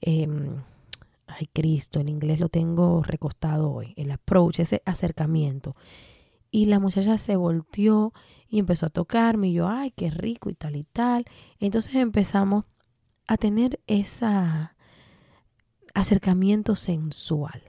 Em, 0.00 0.62
ay 1.26 1.48
Cristo, 1.52 1.98
en 2.00 2.08
inglés 2.08 2.40
lo 2.40 2.48
tengo 2.48 3.02
recostado 3.02 3.72
hoy, 3.72 3.94
el 3.96 4.10
approach, 4.10 4.60
ese 4.60 4.82
acercamiento. 4.84 5.74
Y 6.50 6.66
la 6.66 6.78
muchacha 6.78 7.16
se 7.16 7.36
volteó 7.36 8.12
y 8.48 8.58
empezó 8.58 8.86
a 8.86 8.90
tocarme 8.90 9.48
y 9.48 9.54
yo, 9.54 9.68
ay, 9.68 9.90
qué 9.92 10.10
rico 10.10 10.50
y 10.50 10.54
tal 10.54 10.76
y 10.76 10.84
tal. 10.84 11.24
Entonces 11.58 11.94
empezamos 11.94 12.66
a 13.26 13.38
tener 13.38 13.80
ese 13.86 14.26
acercamiento 15.94 16.76
sensual. 16.76 17.62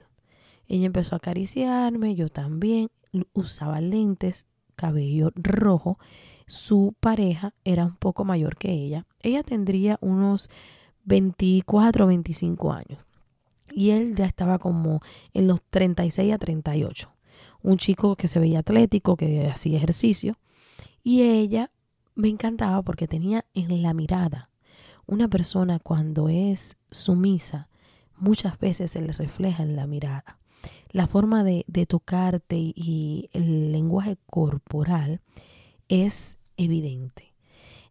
Ella 0.66 0.86
empezó 0.86 1.14
a 1.14 1.18
acariciarme, 1.18 2.14
yo 2.14 2.28
también, 2.28 2.90
usaba 3.32 3.80
lentes, 3.80 4.46
cabello 4.74 5.30
rojo. 5.34 5.98
Su 6.46 6.94
pareja 7.00 7.54
era 7.64 7.86
un 7.86 7.96
poco 7.96 8.24
mayor 8.24 8.56
que 8.56 8.72
ella. 8.72 9.06
Ella 9.20 9.42
tendría 9.42 9.98
unos 10.00 10.50
24 11.04 12.04
o 12.04 12.08
25 12.08 12.72
años. 12.72 12.98
Y 13.72 13.90
él 13.90 14.14
ya 14.14 14.26
estaba 14.26 14.58
como 14.58 15.00
en 15.32 15.48
los 15.48 15.62
36 15.62 16.32
a 16.32 16.38
38. 16.38 17.10
Un 17.62 17.78
chico 17.78 18.14
que 18.14 18.28
se 18.28 18.38
veía 18.38 18.60
atlético, 18.60 19.16
que 19.16 19.48
hacía 19.48 19.78
ejercicio. 19.78 20.36
Y 21.02 21.22
ella 21.22 21.70
me 22.14 22.28
encantaba 22.28 22.82
porque 22.82 23.08
tenía 23.08 23.44
en 23.54 23.82
la 23.82 23.94
mirada 23.94 24.50
una 25.06 25.28
persona 25.28 25.78
cuando 25.78 26.28
es 26.28 26.76
sumisa, 26.90 27.68
muchas 28.16 28.58
veces 28.58 28.92
se 28.92 29.00
le 29.00 29.12
refleja 29.12 29.62
en 29.62 29.76
la 29.76 29.86
mirada. 29.86 30.38
La 30.94 31.08
forma 31.08 31.42
de, 31.42 31.64
de 31.66 31.86
tocarte 31.86 32.56
y 32.56 33.28
el 33.32 33.72
lenguaje 33.72 34.16
corporal 34.26 35.20
es 35.88 36.38
evidente. 36.56 37.34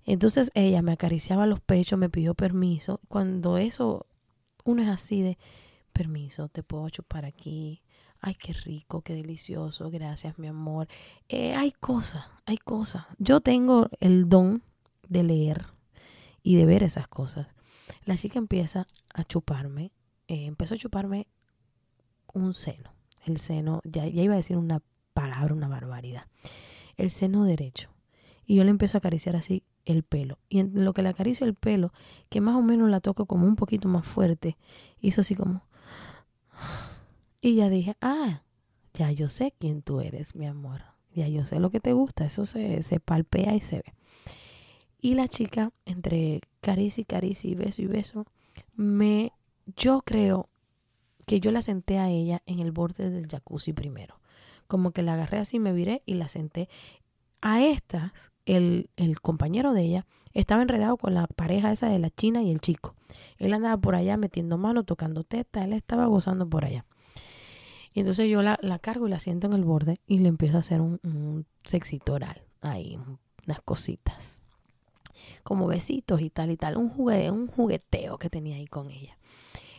Entonces 0.06 0.52
ella 0.54 0.82
me 0.82 0.94
acariciaba 0.94 1.46
los 1.46 1.60
pechos, 1.60 2.00
me 2.00 2.10
pidió 2.10 2.34
permiso. 2.34 3.02
Cuando 3.10 3.58
eso, 3.58 4.06
uno 4.64 4.84
es 4.84 4.88
así 4.88 5.22
de, 5.22 5.38
permiso, 5.92 6.48
te 6.48 6.64
puedo 6.64 6.90
chupar 6.90 7.26
aquí, 7.26 7.84
ay, 8.20 8.36
qué 8.36 8.54
rico, 8.54 9.02
qué 9.02 9.14
delicioso, 9.14 9.90
gracias, 9.90 10.40
mi 10.40 10.48
amor. 10.48 10.88
Eh, 11.28 11.54
hay 11.56 11.74
cosas, 11.74 12.26
hay 12.46 12.58
cosas. 12.58 13.06
Yo 13.20 13.42
tengo 13.42 13.90
el 14.00 14.30
don 14.30 14.64
de 15.10 15.24
leer 15.24 15.66
y 16.42 16.56
de 16.56 16.66
ver 16.66 16.84
esas 16.84 17.10
cosas. 17.10 17.48
La 18.06 18.18
chica 18.18 18.40
empieza 18.40 18.88
a 19.14 19.26
chuparme, 19.26 19.92
eh, 20.30 20.46
empezó 20.46 20.74
a 20.76 20.78
chuparme 20.78 21.28
un 22.34 22.54
seno, 22.54 22.93
el 23.26 23.38
seno, 23.38 23.82
ya, 23.84 24.08
ya 24.08 24.22
iba 24.22 24.34
a 24.34 24.38
decir 24.38 24.58
una 24.58 24.82
palabra, 25.14 25.54
una 25.54 25.68
barbaridad, 25.68 26.26
el 26.98 27.12
seno 27.12 27.44
derecho. 27.44 27.90
Y 28.46 28.56
yo 28.56 28.64
le 28.64 28.72
empiezo 28.72 28.98
a 28.98 29.00
acariciar 29.00 29.36
así 29.36 29.64
el 29.86 30.04
pelo. 30.04 30.38
Y 30.50 30.60
en 30.60 30.84
lo 30.84 30.94
que 30.94 31.02
le 31.02 31.10
acaricio 31.10 31.46
el 31.46 31.56
pelo, 31.56 31.94
que 32.30 32.42
más 32.42 32.56
o 32.56 32.62
menos 32.62 32.90
la 32.90 33.00
toco 33.00 33.26
como 33.26 33.48
un 33.48 33.56
poquito 33.56 33.88
más 33.88 34.06
fuerte, 34.06 34.58
hizo 35.00 35.22
así 35.22 35.36
como 35.36 35.64
y 37.42 37.56
ya 37.56 37.70
dije, 37.70 37.98
ah, 38.00 38.44
ya 38.94 39.12
yo 39.12 39.28
sé 39.28 39.54
quién 39.60 39.82
tú 39.82 40.00
eres, 40.00 40.34
mi 40.34 40.48
amor. 40.48 40.82
Ya 41.14 41.28
yo 41.28 41.46
sé 41.46 41.60
lo 41.60 41.72
que 41.72 41.82
te 41.82 41.92
gusta. 41.92 42.26
Eso 42.26 42.46
se, 42.46 42.84
se 42.84 43.02
palpea 43.02 43.54
y 43.54 43.60
se 43.60 43.78
ve. 43.78 43.94
Y 45.02 45.16
la 45.16 45.28
chica, 45.28 45.72
entre 45.86 46.40
caricia 46.62 47.02
y 47.02 47.06
caricia 47.06 47.50
y 47.50 47.56
beso 47.56 47.82
y 47.82 47.88
beso, 47.88 48.26
me, 48.76 49.34
yo 49.76 50.04
creo 50.06 50.48
que 51.26 51.40
yo 51.40 51.52
la 51.52 51.62
senté 51.62 52.00
a 52.00 52.10
ella 52.10 52.42
en 52.46 52.60
el 52.60 52.72
borde 52.72 53.10
del 53.10 53.28
jacuzzi 53.28 53.74
primero. 53.74 54.20
Como 54.68 54.92
que 54.92 55.02
la 55.02 55.14
agarré 55.14 55.40
así, 55.40 55.60
me 55.60 55.74
viré 55.74 56.02
y 56.06 56.16
la 56.16 56.30
senté. 56.30 56.70
A 57.42 57.62
estas, 57.64 58.32
el, 58.46 58.90
el 58.96 59.20
compañero 59.22 59.74
de 59.74 59.82
ella 59.82 60.06
estaba 60.34 60.62
enredado 60.62 60.98
con 60.98 61.14
la 61.14 61.28
pareja 61.28 61.72
esa 61.72 61.90
de 61.90 62.00
la 62.00 62.10
china 62.10 62.42
y 62.42 62.52
el 62.52 62.62
chico. 62.62 62.96
Él 63.38 63.54
andaba 63.54 63.78
por 63.78 63.96
allá 63.96 64.18
metiendo 64.18 64.58
mano, 64.58 64.84
tocando 64.84 65.24
teta, 65.24 65.64
él 65.64 65.74
estaba 65.74 66.06
gozando 66.08 66.50
por 66.50 66.66
allá. 66.66 66.86
Y 67.94 68.00
entonces 68.00 68.30
yo 68.30 68.42
la, 68.42 68.58
cargo 68.82 69.08
y 69.08 69.12
la 69.12 69.20
siento 69.20 69.48
en 69.48 69.54
el 69.54 69.64
borde 69.64 69.98
y 70.08 70.20
le 70.20 70.30
empiezo 70.30 70.58
a 70.58 70.62
hacer 70.62 70.82
un, 70.82 71.00
un 71.04 71.46
sexito 71.64 72.14
oral. 72.14 72.42
Ahí, 72.62 72.98
unas 73.46 73.62
cositas. 73.62 74.42
Como 75.44 75.68
besitos 75.68 76.22
y 76.22 76.30
tal 76.30 76.50
y 76.50 76.58
tal. 76.58 76.78
Un, 76.78 76.90
juguete, 76.90 77.30
un 77.30 77.48
jugueteo 77.48 78.18
que 78.18 78.30
tenía 78.30 78.56
ahí 78.56 78.66
con 78.66 78.90
ella. 78.90 79.18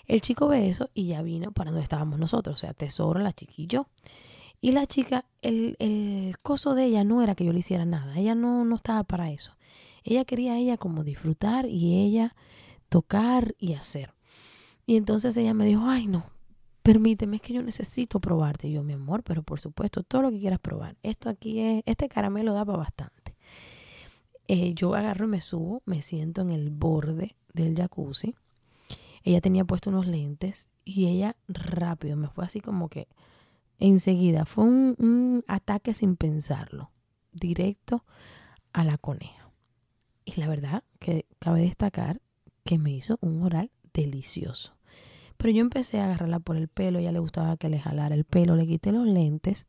El 0.06 0.20
chico 0.20 0.48
ve 0.48 0.68
eso 0.68 0.90
y 0.94 1.06
ya 1.06 1.22
vino 1.22 1.52
para 1.52 1.70
donde 1.70 1.82
estábamos 1.82 2.18
nosotros. 2.18 2.54
O 2.54 2.60
sea, 2.60 2.74
tesoro, 2.74 3.20
la 3.20 3.32
chica 3.32 3.54
y 3.56 3.66
yo. 3.66 3.88
Y 4.60 4.72
la 4.72 4.86
chica, 4.86 5.26
el, 5.42 5.76
el 5.78 6.38
coso 6.42 6.74
de 6.74 6.84
ella 6.84 7.04
no 7.04 7.22
era 7.22 7.34
que 7.34 7.44
yo 7.44 7.52
le 7.52 7.58
hiciera 7.58 7.84
nada. 7.84 8.16
Ella 8.18 8.34
no, 8.34 8.64
no 8.64 8.76
estaba 8.76 9.04
para 9.04 9.30
eso. 9.30 9.56
Ella 10.04 10.24
quería 10.24 10.56
ella 10.58 10.76
como 10.76 11.04
disfrutar 11.04 11.66
y 11.66 12.04
ella 12.04 12.34
tocar 12.88 13.54
y 13.58 13.74
hacer. 13.74 14.14
Y 14.86 14.96
entonces 14.96 15.36
ella 15.36 15.54
me 15.54 15.66
dijo, 15.66 15.82
ay 15.86 16.06
no, 16.06 16.26
permíteme, 16.82 17.36
es 17.36 17.42
que 17.42 17.54
yo 17.54 17.62
necesito 17.62 18.20
probarte. 18.20 18.70
yo, 18.70 18.82
mi 18.82 18.92
amor, 18.92 19.22
pero 19.22 19.42
por 19.42 19.60
supuesto, 19.60 20.02
todo 20.02 20.22
lo 20.22 20.30
que 20.30 20.38
quieras 20.38 20.60
probar. 20.60 20.96
Esto 21.02 21.30
aquí 21.30 21.58
es, 21.60 21.82
este 21.86 22.08
caramelo 22.08 22.52
da 22.52 22.64
para 22.64 22.78
bastante. 22.78 23.34
Eh, 24.46 24.74
yo 24.74 24.94
agarro 24.94 25.24
y 25.24 25.28
me 25.28 25.40
subo, 25.40 25.82
me 25.86 26.02
siento 26.02 26.42
en 26.42 26.50
el 26.50 26.70
borde 26.70 27.34
del 27.54 27.74
jacuzzi. 27.74 28.34
Ella 29.24 29.40
tenía 29.40 29.64
puesto 29.64 29.90
unos 29.90 30.06
lentes 30.06 30.68
y 30.84 31.06
ella 31.06 31.36
rápido 31.48 32.16
me 32.16 32.28
fue 32.28 32.44
así 32.44 32.60
como 32.60 32.88
que 32.88 33.08
enseguida. 33.78 34.44
Fue 34.44 34.64
un, 34.64 34.94
un 34.98 35.44
ataque 35.48 35.94
sin 35.94 36.16
pensarlo, 36.16 36.90
directo 37.32 38.04
a 38.72 38.84
la 38.84 38.98
coneja. 38.98 39.50
Y 40.26 40.38
la 40.38 40.46
verdad 40.46 40.84
que 40.98 41.26
cabe 41.38 41.62
destacar 41.62 42.20
que 42.64 42.78
me 42.78 42.92
hizo 42.92 43.18
un 43.20 43.42
oral 43.42 43.70
delicioso. 43.94 44.76
Pero 45.36 45.50
yo 45.50 45.60
empecé 45.60 46.00
a 46.00 46.04
agarrarla 46.04 46.38
por 46.38 46.56
el 46.56 46.68
pelo, 46.68 46.98
ella 46.98 47.12
le 47.12 47.18
gustaba 47.18 47.56
que 47.56 47.68
le 47.68 47.80
jalara 47.80 48.14
el 48.14 48.24
pelo, 48.24 48.56
le 48.56 48.66
quité 48.66 48.92
los 48.92 49.06
lentes 49.06 49.66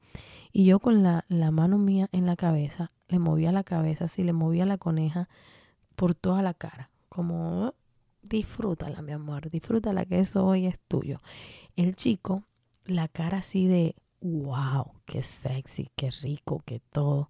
y 0.51 0.65
yo 0.65 0.79
con 0.79 1.03
la, 1.03 1.25
la 1.27 1.51
mano 1.51 1.77
mía 1.77 2.09
en 2.11 2.25
la 2.25 2.35
cabeza, 2.35 2.91
le 3.07 3.19
movía 3.19 3.51
la 3.51 3.63
cabeza, 3.63 4.05
así 4.05 4.23
le 4.23 4.33
movía 4.33 4.65
la 4.65 4.77
coneja 4.77 5.27
por 5.95 6.13
toda 6.13 6.41
la 6.41 6.53
cara, 6.53 6.91
como 7.09 7.73
disfrútala, 8.29 9.01
mi 9.01 9.11
amor, 9.11 9.49
disfrútala 9.49 10.05
que 10.05 10.19
eso 10.19 10.45
hoy 10.45 10.65
es 10.67 10.79
tuyo. 10.87 11.21
El 11.75 11.95
chico, 11.95 12.43
la 12.85 13.07
cara 13.07 13.39
así 13.39 13.67
de, 13.67 13.95
wow, 14.21 14.93
qué 15.05 15.23
sexy, 15.23 15.89
qué 15.95 16.11
rico, 16.11 16.61
qué 16.65 16.81
todo. 16.91 17.29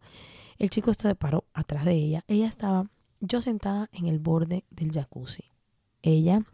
El 0.57 0.69
chico 0.69 0.93
se 0.93 1.15
paró 1.15 1.45
atrás 1.53 1.85
de 1.85 1.93
ella. 1.93 2.23
Ella 2.27 2.47
estaba, 2.47 2.89
yo 3.19 3.41
sentada 3.41 3.89
en 3.91 4.07
el 4.07 4.19
borde 4.19 4.65
del 4.69 4.91
jacuzzi. 4.91 5.43
Ella, 6.01 6.45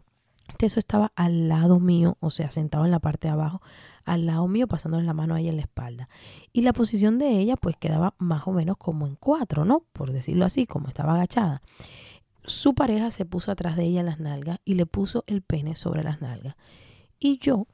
eso 0.58 0.78
estaba 0.78 1.12
al 1.16 1.48
lado 1.48 1.80
mío, 1.80 2.16
o 2.20 2.30
sea, 2.30 2.50
sentado 2.50 2.84
en 2.84 2.90
la 2.90 3.00
parte 3.00 3.28
de 3.28 3.32
abajo, 3.32 3.62
al 4.04 4.26
lado 4.26 4.46
mío, 4.48 4.68
pasándole 4.68 5.04
la 5.04 5.14
mano 5.14 5.34
a 5.34 5.40
ella 5.40 5.50
en 5.50 5.56
la 5.56 5.62
espalda. 5.62 6.08
Y 6.52 6.62
la 6.62 6.72
posición 6.72 7.18
de 7.18 7.30
ella, 7.38 7.56
pues 7.56 7.76
quedaba 7.76 8.14
más 8.18 8.46
o 8.46 8.52
menos 8.52 8.76
como 8.76 9.06
en 9.06 9.16
cuatro, 9.16 9.64
¿no? 9.64 9.84
Por 9.92 10.12
decirlo 10.12 10.44
así, 10.44 10.66
como 10.66 10.88
estaba 10.88 11.14
agachada. 11.14 11.62
Su 12.44 12.74
pareja 12.74 13.10
se 13.10 13.24
puso 13.24 13.52
atrás 13.52 13.76
de 13.76 13.84
ella 13.84 14.00
en 14.00 14.06
las 14.06 14.18
nalgas 14.18 14.58
y 14.64 14.74
le 14.74 14.86
puso 14.86 15.24
el 15.26 15.42
pene 15.42 15.76
sobre 15.76 16.02
las 16.02 16.20
nalgas. 16.20 16.56
Y 17.18 17.38
yo, 17.38 17.68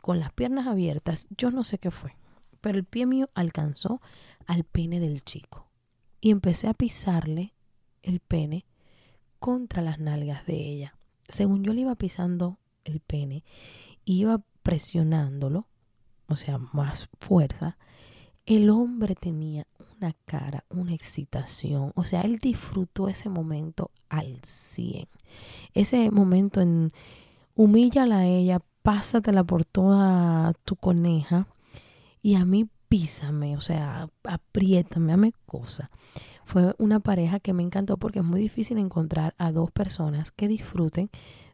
con 0.00 0.20
las 0.20 0.32
piernas 0.32 0.66
abiertas, 0.66 1.26
yo 1.36 1.50
no 1.50 1.64
sé 1.64 1.78
qué 1.78 1.90
fue, 1.90 2.16
pero 2.60 2.78
el 2.78 2.84
pie 2.84 3.06
mío 3.06 3.28
alcanzó 3.34 4.00
al 4.46 4.64
pene 4.64 5.00
del 5.00 5.22
chico. 5.22 5.68
Y 6.20 6.30
empecé 6.30 6.68
a 6.68 6.74
pisarle 6.74 7.52
el 8.02 8.20
pene 8.20 8.64
contra 9.38 9.82
las 9.82 9.98
nalgas 9.98 10.46
de 10.46 10.54
ella. 10.54 10.96
Según 11.28 11.62
yo 11.62 11.72
le 11.72 11.82
iba 11.82 11.94
pisando 11.94 12.58
el 12.84 13.00
pene, 13.00 13.44
iba 14.04 14.42
presionándolo, 14.62 15.68
o 16.28 16.36
sea, 16.36 16.58
más 16.58 17.08
fuerza, 17.20 17.76
el 18.46 18.70
hombre 18.70 19.14
tenía 19.16 19.66
una 19.96 20.14
cara, 20.24 20.64
una 20.70 20.94
excitación. 20.94 21.92
O 21.96 22.04
sea, 22.04 22.22
él 22.22 22.38
disfrutó 22.38 23.08
ese 23.08 23.28
momento 23.28 23.90
al 24.08 24.40
100. 24.42 25.08
Ese 25.74 26.10
momento 26.10 26.60
en 26.60 26.92
humíllala 27.54 28.18
a 28.18 28.26
ella, 28.26 28.60
pásatela 28.82 29.42
por 29.42 29.64
toda 29.64 30.52
tu 30.64 30.76
coneja 30.76 31.48
y 32.22 32.36
a 32.36 32.44
mí 32.44 32.68
písame, 32.88 33.56
o 33.56 33.60
sea, 33.60 34.08
apriétame, 34.22 35.12
ame 35.12 35.32
cosa. 35.44 35.90
Fue 36.44 36.74
una 36.78 37.00
pareja 37.00 37.40
que 37.40 37.52
me 37.52 37.64
encantó 37.64 37.96
porque 37.96 38.20
es 38.20 38.24
muy 38.24 38.40
difícil 38.40 38.78
encontrar 38.78 39.34
a 39.38 39.50
dos 39.50 39.72
personas 39.72 40.30
que 40.30 40.46
disfruten 40.46 41.10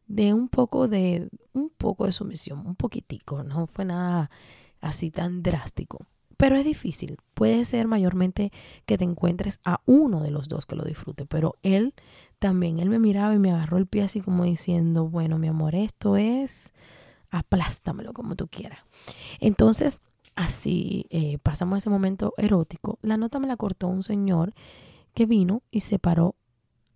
de 0.07 0.35
un 0.35 0.49
poco 0.49 0.89
de 0.89 1.31
un 1.55 1.71
poco 1.71 2.05
de 2.05 2.13
sumisión, 2.13 2.67
un 2.67 2.77
poquitico, 2.77 3.43
no 3.43 3.67
fue 3.67 3.87
nada 3.87 4.31
así 4.83 5.11
tan 5.11 5.43
drástico. 5.43 6.01
Pero 6.43 6.57
es 6.57 6.65
difícil. 6.65 7.19
Puede 7.35 7.65
ser 7.65 7.87
mayormente 7.87 8.51
que 8.85 8.99
te 8.99 9.05
encuentres 9.05 9.61
a 9.65 9.81
uno 9.87 10.21
de 10.25 10.33
los 10.33 10.49
dos 10.49 10.67
que 10.67 10.75
lo 10.75 10.83
disfrute. 10.83 11.25
Pero 11.25 11.55
él 11.63 11.95
también, 12.41 12.81
él 12.81 12.91
me 12.91 12.99
miraba 12.99 13.33
y 13.33 13.39
me 13.39 13.53
agarró 13.53 13.79
el 13.79 13.87
pie 13.87 14.03
así 14.03 14.21
como 14.21 14.43
diciendo, 14.43 15.09
bueno, 15.09 15.39
mi 15.39 15.47
amor, 15.47 15.77
esto 15.77 16.17
es, 16.17 16.73
aplástamelo 17.31 18.13
como 18.13 18.35
tú 18.35 18.49
quieras. 18.49 18.81
Entonces, 19.39 20.01
así 20.35 21.07
eh, 21.11 21.39
pasamos 21.45 21.79
ese 21.79 21.91
momento 21.91 22.35
erótico. 22.37 22.99
La 23.03 23.17
nota 23.17 23.39
me 23.39 23.47
la 23.47 23.57
cortó 23.57 23.87
un 23.87 24.03
señor 24.03 24.53
que 25.15 25.27
vino 25.27 25.63
y 25.71 25.83
se 25.83 26.01
paró 26.01 26.35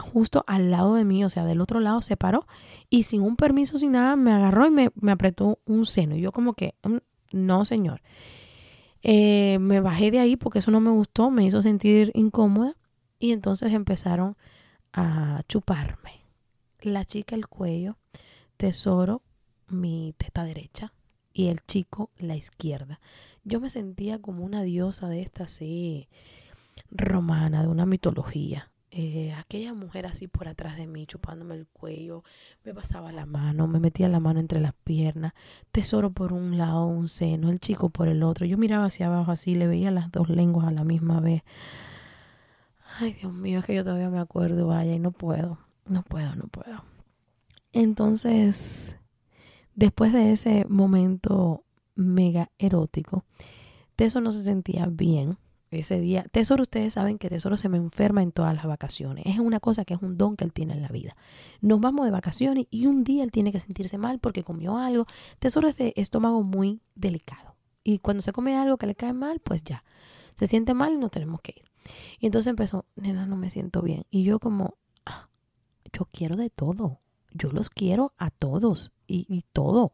justo 0.01 0.43
al 0.49 0.73
lado 0.73 0.97
de 0.97 1.05
mí, 1.05 1.25
o 1.25 1.31
sea, 1.31 1.45
del 1.45 1.61
otro 1.61 1.79
lado 1.79 2.03
se 2.03 2.17
paró 2.17 2.49
y 2.91 3.05
sin 3.05 3.23
un 3.23 3.37
permiso, 3.37 3.79
sin 3.79 3.93
nada, 3.93 4.17
me 4.17 4.33
agarró 4.33 4.67
y 4.67 4.71
me, 4.71 4.91
me 4.97 5.13
apretó 5.13 5.61
un 5.67 5.87
seno. 5.87 6.17
Y 6.17 6.21
yo 6.21 6.33
como 6.33 6.55
que, 6.55 6.75
mm, 6.83 6.97
no, 7.31 7.65
señor. 7.65 8.03
Eh, 9.09 9.59
me 9.61 9.79
bajé 9.79 10.11
de 10.11 10.19
ahí 10.19 10.35
porque 10.35 10.59
eso 10.59 10.73
no 10.73 10.81
me 10.81 10.91
gustó, 10.91 11.31
me 11.31 11.45
hizo 11.45 11.63
sentir 11.63 12.11
incómoda 12.15 12.75
y 13.21 13.31
entonces 13.31 13.73
empezaron 13.73 14.37
a 14.93 15.43
chuparme. 15.49 16.25
La 16.81 17.05
chica 17.05 17.37
el 17.37 17.47
cuello, 17.47 17.99
tesoro 18.57 19.23
mi 19.69 20.13
teta 20.19 20.43
derecha 20.43 20.93
y 21.33 21.47
el 21.47 21.61
chico 21.69 22.11
la 22.19 22.35
izquierda. 22.35 22.99
Yo 23.45 23.61
me 23.61 23.71
sentía 23.71 24.19
como 24.21 24.45
una 24.45 24.65
diosa 24.65 25.07
de 25.07 25.23
esta 25.23 25.45
así 25.45 26.09
romana, 26.91 27.63
de 27.63 27.69
una 27.69 27.87
mitología. 27.87 28.73
Eh, 28.99 29.35
aquella 29.35 29.75
mujer 29.75 30.07
así 30.07 30.27
por 30.27 30.49
atrás 30.49 30.79
de 30.79 30.87
mí, 30.87 31.07
chupándome 31.07 31.55
el 31.55 31.67
cuello, 31.67 32.25
me 32.65 32.73
pasaba 32.73 33.13
la 33.13 33.27
mano, 33.27 33.67
me 33.67 33.79
metía 33.79 34.09
la 34.09 34.21
mano 34.21 34.41
entre 34.41 34.59
las 34.59 34.73
piernas, 34.73 35.35
tesoro 35.71 36.13
por 36.13 36.33
un 36.33 36.57
lado, 36.57 36.87
un 36.87 37.11
seno, 37.11 37.51
el 37.51 37.61
chico 37.61 37.91
por 37.91 38.09
el 38.09 38.23
otro. 38.23 38.47
Yo 38.47 38.57
miraba 38.57 38.87
hacia 38.87 39.09
abajo 39.09 39.33
así, 39.33 39.55
le 39.55 39.67
veía 39.67 39.91
las 39.91 40.11
dos 40.11 40.31
lenguas 40.31 40.67
a 40.67 40.71
la 40.71 40.83
misma 40.83 41.21
vez. 41.21 41.43
Ay, 42.99 43.13
Dios 43.13 43.35
mío, 43.35 43.59
es 43.59 43.67
que 43.67 43.75
yo 43.75 43.85
todavía 43.85 44.09
me 44.09 44.19
acuerdo, 44.19 44.67
vaya, 44.67 44.95
y 44.95 44.99
no 44.99 45.11
puedo, 45.11 45.59
no 45.85 46.03
puedo, 46.03 46.35
no 46.35 46.47
puedo. 46.47 46.83
Entonces, 47.75 48.97
después 49.75 50.15
de 50.15 50.33
ese 50.33 50.65
momento 50.71 51.65
mega 51.97 52.51
erótico, 52.57 53.27
Teso 53.95 54.23
no 54.23 54.33
se 54.33 54.43
sentía 54.43 54.87
bien 54.87 55.37
ese 55.71 56.01
día. 56.01 56.25
Tesoro, 56.31 56.63
ustedes 56.63 56.95
saben 56.95 57.19
que 57.19 57.29
Tesoro 57.29 57.57
se 57.57 57.69
me 57.69 57.77
enferma 57.77 58.23
en 58.23 58.33
todas 58.33 58.55
las 58.55 58.67
vacaciones. 58.67 59.25
Es 59.27 59.39
una 59.39 59.61
cosa 59.61 59.85
que 59.85 59.95
es 59.95 60.03
un 60.03 60.17
don 60.17 60.37
que 60.37 60.45
él 60.45 60.53
tiene 60.53 60.75
en 60.75 60.83
la 60.83 60.89
vida. 60.89 61.17
Nos 61.61 61.81
vamos 61.81 62.05
de 62.07 62.13
vacaciones 62.13 62.67
y 62.71 62.87
un 62.87 63.05
día 63.05 63.25
él 63.25 63.33
tiene 63.33 63.53
que 63.53 63.61
sentirse 63.61 63.99
mal 63.99 64.19
porque 64.19 64.45
comió 64.45 64.79
algo. 64.79 65.07
Tesoro 65.39 65.69
es 65.69 65.77
de 65.77 65.93
estómago 65.97 66.43
muy 66.43 66.81
delicado. 66.95 67.57
Y 67.83 67.99
cuando 67.99 68.23
se 68.23 68.33
come 68.33 68.57
algo 68.57 68.79
que 68.79 68.87
le 68.87 68.95
cae 68.95 69.13
mal, 69.13 69.41
pues 69.41 69.63
ya. 69.63 69.85
Se 70.37 70.47
siente 70.47 70.75
mal 70.75 70.93
y 70.93 70.97
no 70.97 71.09
tenemos 71.09 71.41
que 71.41 71.55
ir. 71.57 71.65
Y 72.19 72.27
entonces 72.27 72.51
empezó, 72.51 72.85
nena, 72.97 73.27
no 73.27 73.37
me 73.37 73.51
siento 73.51 73.83
bien. 73.83 74.05
Y 74.11 74.25
yo 74.25 74.39
como, 74.39 74.75
ah, 75.05 75.29
yo 75.93 76.09
quiero 76.13 76.37
de 76.37 76.51
todo. 76.51 77.01
Yo 77.37 77.51
los 77.51 77.71
quiero 77.71 78.13
a 78.19 78.31
todos 78.31 78.93
y, 79.07 79.45
todo. 79.53 79.93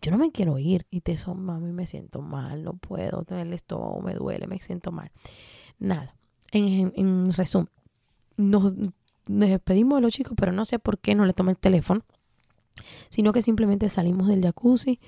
Yo 0.00 0.10
no 0.10 0.18
me 0.18 0.30
quiero 0.30 0.58
ir 0.58 0.86
y 0.90 1.00
te 1.00 1.16
son, 1.16 1.44
mami, 1.44 1.72
me 1.72 1.86
siento 1.86 2.22
mal, 2.22 2.62
no 2.62 2.74
puedo, 2.74 3.24
el 3.28 3.52
estómago 3.52 4.00
me 4.00 4.14
duele, 4.14 4.46
me 4.46 4.58
siento 4.58 4.92
mal. 4.92 5.10
Nada, 5.78 6.14
en, 6.52 6.92
en, 6.96 7.32
resumen, 7.32 7.68
nos, 8.36 8.72
despedimos 9.26 9.98
de 9.98 10.02
los 10.02 10.12
chicos, 10.12 10.34
pero 10.36 10.52
no 10.52 10.64
sé 10.64 10.78
por 10.78 10.98
qué 10.98 11.14
no 11.14 11.26
le 11.26 11.32
tomé 11.32 11.52
el 11.52 11.58
teléfono, 11.58 12.02
sino 13.08 13.32
que 13.32 13.42
simplemente 13.42 13.88
salimos 13.88 14.28
del 14.28 14.42
jacuzzi, 14.42 15.00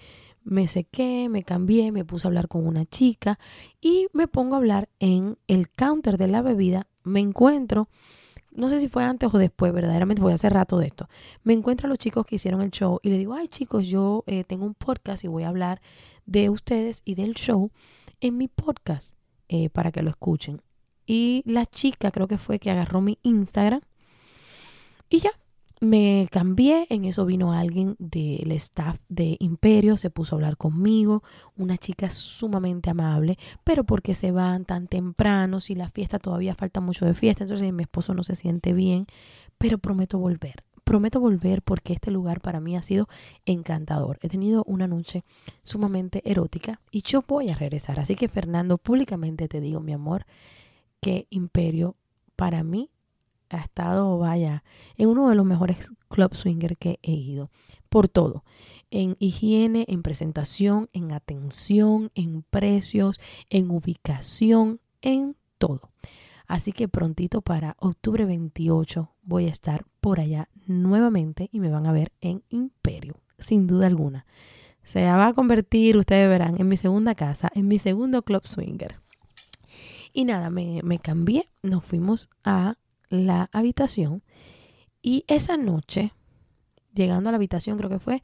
me 0.45 0.67
sequé, 0.67 1.29
me 1.29 1.43
cambié, 1.43 1.93
me 1.93 2.05
puse 2.05 2.27
a 2.27 2.29
hablar 2.29 2.49
con 2.49 2.67
una 2.67 2.87
chica 2.87 3.39
y 3.81 4.09
me 4.13 4.29
pongo 4.29 4.55
a 4.55 4.59
hablar 4.59 4.89
en 4.99 5.39
el 5.47 5.71
counter 5.71 6.17
de 6.17 6.29
la 6.29 6.43
bebida, 6.43 6.87
me 7.05 7.21
encuentro 7.21 7.89
no 8.59 8.69
sé 8.69 8.81
si 8.81 8.89
fue 8.89 9.05
antes 9.05 9.33
o 9.33 9.39
después, 9.39 9.73
verdaderamente 9.73 10.21
voy 10.21 10.33
a 10.33 10.35
hacer 10.35 10.53
rato 10.53 10.79
de 10.79 10.89
esto. 10.89 11.09
Me 11.45 11.53
encuentro 11.53 11.87
a 11.87 11.89
los 11.89 11.99
chicos 11.99 12.27
que 12.27 12.37
hicieron 12.37 12.61
el 12.61 12.73
show 12.73 12.99
y 13.03 13.11
le 13.11 13.17
digo, 13.17 13.35
ay 13.35 13.47
chicos, 13.47 13.87
yo 13.87 14.25
eh, 14.27 14.43
tengo 14.43 14.67
un 14.67 14.75
podcast 14.75 15.23
y 15.25 15.29
voy 15.29 15.45
a 15.45 15.49
hablar 15.49 15.81
de 16.27 16.51
ustedes 16.51 17.03
y 17.05 17.15
del 17.15 17.35
show 17.35 17.71
en 18.21 18.37
mi 18.37 18.49
podcast 18.49 19.15
eh, 19.49 19.71
para 19.71 19.93
que 19.93 20.03
lo 20.03 20.11
escuchen. 20.11 20.61
Y 21.07 21.43
la 21.47 21.67
chica 21.67 22.11
creo 22.11 22.27
que 22.27 22.37
fue 22.37 22.59
que 22.59 22.71
agarró 22.71 23.01
mi 23.01 23.19
Instagram 23.23 23.81
y 25.09 25.21
ya, 25.21 25.31
me 25.81 26.27
cambié, 26.31 26.87
en 26.91 27.05
eso 27.05 27.25
vino 27.25 27.53
alguien 27.53 27.97
del 27.99 28.53
staff 28.53 28.99
de 29.09 29.37
Imperio, 29.39 29.97
se 29.97 30.11
puso 30.11 30.35
a 30.35 30.37
hablar 30.37 30.57
conmigo, 30.57 31.23
una 31.57 31.77
chica 31.77 32.11
sumamente 32.11 32.91
amable, 32.91 33.39
pero 33.65 33.85
porque 33.85 34.15
se 34.15 34.33
van 34.33 34.65
tan 34.65 34.89
temprano, 34.89 35.61
si 35.61 35.75
la 35.75 35.91
fiesta 35.91 36.19
todavía 36.19 36.55
falta 36.55 36.81
mucho 36.81 37.07
de 37.07 37.15
fiesta, 37.15 37.45
entonces 37.45 37.73
mi 37.73 37.83
esposo 37.83 38.15
no 38.15 38.23
se 38.23 38.37
siente 38.37 38.73
bien, 38.73 39.07
pero 39.57 39.79
prometo 39.79 40.19
volver. 40.19 40.65
Prometo 40.85 41.21
volver 41.21 41.63
porque 41.63 41.93
este 41.93 42.11
lugar 42.11 42.41
para 42.41 42.61
mí 42.61 42.75
ha 42.75 42.83
sido 42.83 43.09
encantador. 43.45 44.19
He 44.23 44.29
tenido 44.29 44.65
una 44.67 44.87
noche 44.87 45.23
sumamente 45.63 46.23
erótica 46.25 46.81
y 46.91 47.03
yo 47.03 47.23
voy 47.29 47.51
a 47.51 47.55
regresar. 47.55 48.01
Así 48.01 48.15
que 48.15 48.29
Fernando, 48.29 48.79
públicamente 48.79 49.49
te 49.49 49.61
digo, 49.61 49.81
mi 49.81 49.93
amor, 49.93 50.25
que 51.03 51.27
Imperio 51.29 51.95
para 52.37 52.63
mí 52.63 52.89
ha 53.51 53.59
estado, 53.59 54.19
vaya, 54.19 54.63
en 54.97 55.09
uno 55.09 55.29
de 55.29 55.35
los 55.35 55.47
mejores 55.47 55.93
club 56.09 56.35
swinger 56.35 56.77
que 56.77 56.99
he 57.03 57.13
ido. 57.13 57.51
Por 57.89 58.09
todo. 58.09 58.45
En 58.91 59.17
higiene, 59.19 59.85
en 59.89 60.03
presentación, 60.03 60.89
en 60.93 61.13
atención, 61.13 62.11
en 62.15 62.43
precios, 62.43 63.21
en 63.51 63.71
ubicación, 63.71 64.81
en 65.03 65.37
todo. 65.59 65.91
Así 66.47 66.73
que 66.73 66.89
prontito 66.89 67.43
para 67.43 67.77
octubre 67.79 68.25
28 68.25 69.11
voy 69.23 69.47
a 69.47 69.51
estar 69.51 69.85
por 70.01 70.19
allá 70.19 70.49
nuevamente 70.67 71.51
y 71.53 71.61
me 71.61 71.71
van 71.71 71.87
a 71.87 71.93
ver 71.93 72.13
en 72.23 72.43
Imperio, 72.49 73.21
sin 73.39 73.67
duda 73.67 73.87
alguna. 73.87 74.25
Se 74.83 75.05
va 75.05 75.27
a 75.27 75.35
convertir, 75.35 75.99
ustedes 75.99 76.29
verán, 76.31 76.59
en 76.59 76.67
mi 76.67 76.79
segunda 76.79 77.15
casa, 77.15 77.51
en 77.55 77.69
mi 77.69 77.79
segundo 77.79 78.23
club 78.23 78.47
swinger. 78.47 79.01
Y 80.15 80.25
nada, 80.25 80.49
me, 80.49 80.81
me 80.83 80.99
cambié, 80.99 81.51
nos 81.63 81.85
fuimos 81.85 82.31
a 82.43 82.77
la 83.09 83.49
habitación 83.53 84.23
y 85.03 85.25
esa 85.29 85.57
noche, 85.57 86.13
llegando 86.95 87.29
a 87.29 87.33
la 87.33 87.37
habitación 87.37 87.77
creo 87.79 87.91
que 87.91 87.99
fue, 87.99 88.23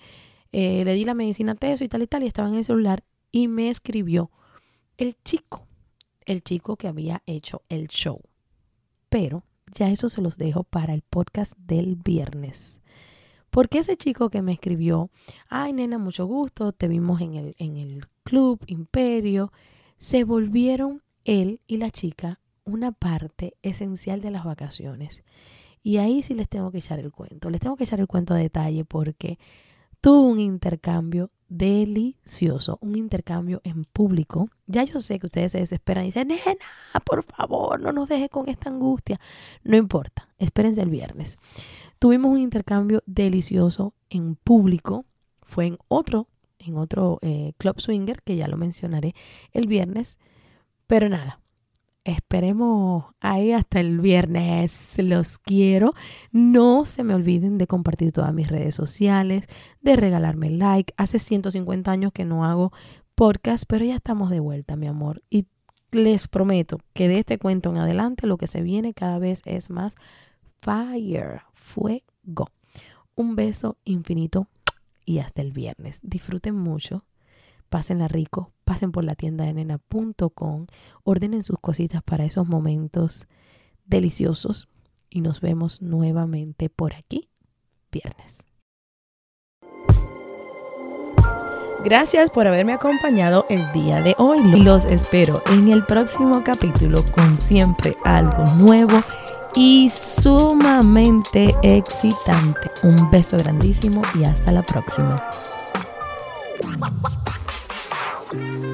eh, 0.52 0.84
le 0.84 0.94
di 0.94 1.04
la 1.04 1.14
medicina 1.14 1.52
a 1.52 1.54
Teso 1.54 1.84
y 1.84 1.88
tal 1.88 2.02
y 2.02 2.06
tal 2.06 2.22
y 2.22 2.26
estaba 2.26 2.48
en 2.48 2.54
el 2.54 2.64
celular 2.64 3.04
y 3.32 3.48
me 3.48 3.68
escribió 3.70 4.30
el 4.96 5.16
chico, 5.24 5.66
el 6.26 6.42
chico 6.42 6.76
que 6.76 6.88
había 6.88 7.22
hecho 7.26 7.62
el 7.68 7.88
show. 7.88 8.20
Pero 9.08 9.44
ya 9.74 9.88
eso 9.90 10.08
se 10.08 10.22
los 10.22 10.38
dejo 10.38 10.64
para 10.64 10.94
el 10.94 11.02
podcast 11.02 11.54
del 11.58 11.96
viernes. 11.96 12.80
Porque 13.50 13.78
ese 13.78 13.96
chico 13.96 14.30
que 14.30 14.42
me 14.42 14.52
escribió, 14.52 15.10
ay 15.48 15.72
nena, 15.72 15.98
mucho 15.98 16.26
gusto, 16.26 16.72
te 16.72 16.88
vimos 16.88 17.20
en 17.20 17.34
el, 17.34 17.54
en 17.58 17.76
el 17.76 18.06
club 18.24 18.60
Imperio, 18.66 19.52
se 19.98 20.24
volvieron 20.24 21.02
él 21.24 21.60
y 21.66 21.76
la 21.78 21.90
chica 21.90 22.40
una 22.64 22.92
parte 22.92 23.54
esencial 23.62 24.20
de 24.20 24.30
las 24.30 24.44
vacaciones. 24.44 25.22
Y 25.82 25.98
ahí 25.98 26.22
sí 26.22 26.34
les 26.34 26.48
tengo 26.48 26.70
que 26.70 26.78
echar 26.78 26.98
el 26.98 27.12
cuento. 27.12 27.50
Les 27.50 27.60
tengo 27.60 27.76
que 27.76 27.84
echar 27.84 28.00
el 28.00 28.06
cuento 28.06 28.34
a 28.34 28.38
detalle 28.38 28.84
porque 28.84 29.38
tuvo 30.00 30.22
un 30.22 30.40
intercambio 30.40 31.30
delicioso, 31.48 32.78
un 32.80 32.96
intercambio 32.96 33.60
en 33.64 33.84
público. 33.84 34.48
Ya 34.66 34.82
yo 34.84 35.00
sé 35.00 35.18
que 35.18 35.26
ustedes 35.26 35.52
se 35.52 35.58
desesperan 35.58 36.04
y 36.04 36.06
dicen, 36.08 36.28
nena, 36.28 37.00
por 37.04 37.22
favor, 37.22 37.80
no 37.80 37.92
nos 37.92 38.08
deje 38.08 38.28
con 38.28 38.48
esta 38.48 38.70
angustia. 38.70 39.20
No 39.62 39.76
importa, 39.76 40.28
espérense 40.38 40.82
el 40.82 40.90
viernes. 40.90 41.38
Tuvimos 41.98 42.32
un 42.32 42.40
intercambio 42.40 43.02
delicioso 43.06 43.94
en 44.10 44.36
público. 44.36 45.04
Fue 45.42 45.66
en 45.66 45.78
otro, 45.88 46.28
en 46.58 46.76
otro 46.76 47.18
eh, 47.22 47.52
club 47.58 47.80
swinger, 47.80 48.22
que 48.22 48.36
ya 48.36 48.48
lo 48.48 48.56
mencionaré 48.56 49.14
el 49.52 49.66
viernes. 49.66 50.18
Pero 50.86 51.08
nada, 51.08 51.40
Esperemos 52.04 53.06
ahí 53.20 53.52
hasta 53.52 53.80
el 53.80 54.00
viernes. 54.00 54.92
Los 54.98 55.38
quiero. 55.38 55.94
No 56.32 56.84
se 56.84 57.02
me 57.02 57.14
olviden 57.14 57.56
de 57.56 57.66
compartir 57.66 58.12
todas 58.12 58.34
mis 58.34 58.48
redes 58.48 58.74
sociales, 58.74 59.46
de 59.80 59.96
regalarme 59.96 60.50
like. 60.50 60.92
Hace 60.98 61.18
150 61.18 61.90
años 61.90 62.12
que 62.12 62.26
no 62.26 62.44
hago 62.44 62.72
podcast, 63.14 63.64
pero 63.66 63.86
ya 63.86 63.94
estamos 63.94 64.28
de 64.28 64.40
vuelta, 64.40 64.76
mi 64.76 64.86
amor. 64.86 65.22
Y 65.30 65.46
les 65.92 66.28
prometo 66.28 66.78
que 66.92 67.08
de 67.08 67.20
este 67.20 67.38
cuento 67.38 67.70
en 67.70 67.78
adelante 67.78 68.26
lo 68.26 68.36
que 68.36 68.48
se 68.48 68.60
viene 68.60 68.92
cada 68.92 69.18
vez 69.18 69.40
es 69.46 69.70
más 69.70 69.94
fire, 70.58 71.42
fuego. 71.54 72.50
Un 73.14 73.34
beso 73.34 73.78
infinito 73.84 74.48
y 75.06 75.20
hasta 75.20 75.40
el 75.40 75.52
viernes. 75.52 76.00
Disfruten 76.02 76.54
mucho 76.54 77.04
pásenla 77.74 78.06
rico, 78.06 78.52
pasen 78.62 78.92
por 78.92 79.02
la 79.02 79.16
tienda 79.16 79.44
de 79.44 79.52
nena.com, 79.52 80.66
ordenen 81.02 81.42
sus 81.42 81.58
cositas 81.58 82.04
para 82.04 82.24
esos 82.24 82.46
momentos 82.46 83.26
deliciosos 83.84 84.68
y 85.10 85.22
nos 85.22 85.40
vemos 85.40 85.82
nuevamente 85.82 86.70
por 86.70 86.94
aquí 86.94 87.28
viernes. 87.90 88.46
Gracias 91.84 92.30
por 92.30 92.46
haberme 92.46 92.74
acompañado 92.74 93.44
el 93.48 93.60
día 93.72 94.00
de 94.02 94.14
hoy. 94.18 94.40
Los 94.62 94.84
espero 94.84 95.42
en 95.50 95.72
el 95.72 95.84
próximo 95.84 96.44
capítulo 96.44 97.04
con 97.12 97.40
siempre 97.40 97.96
algo 98.04 98.44
nuevo 98.54 99.02
y 99.56 99.88
sumamente 99.88 101.52
excitante. 101.64 102.70
Un 102.84 103.10
beso 103.10 103.36
grandísimo 103.36 104.00
y 104.14 104.22
hasta 104.22 104.52
la 104.52 104.62
próxima. 104.62 105.20
Thank 108.36 108.64
you. 108.64 108.73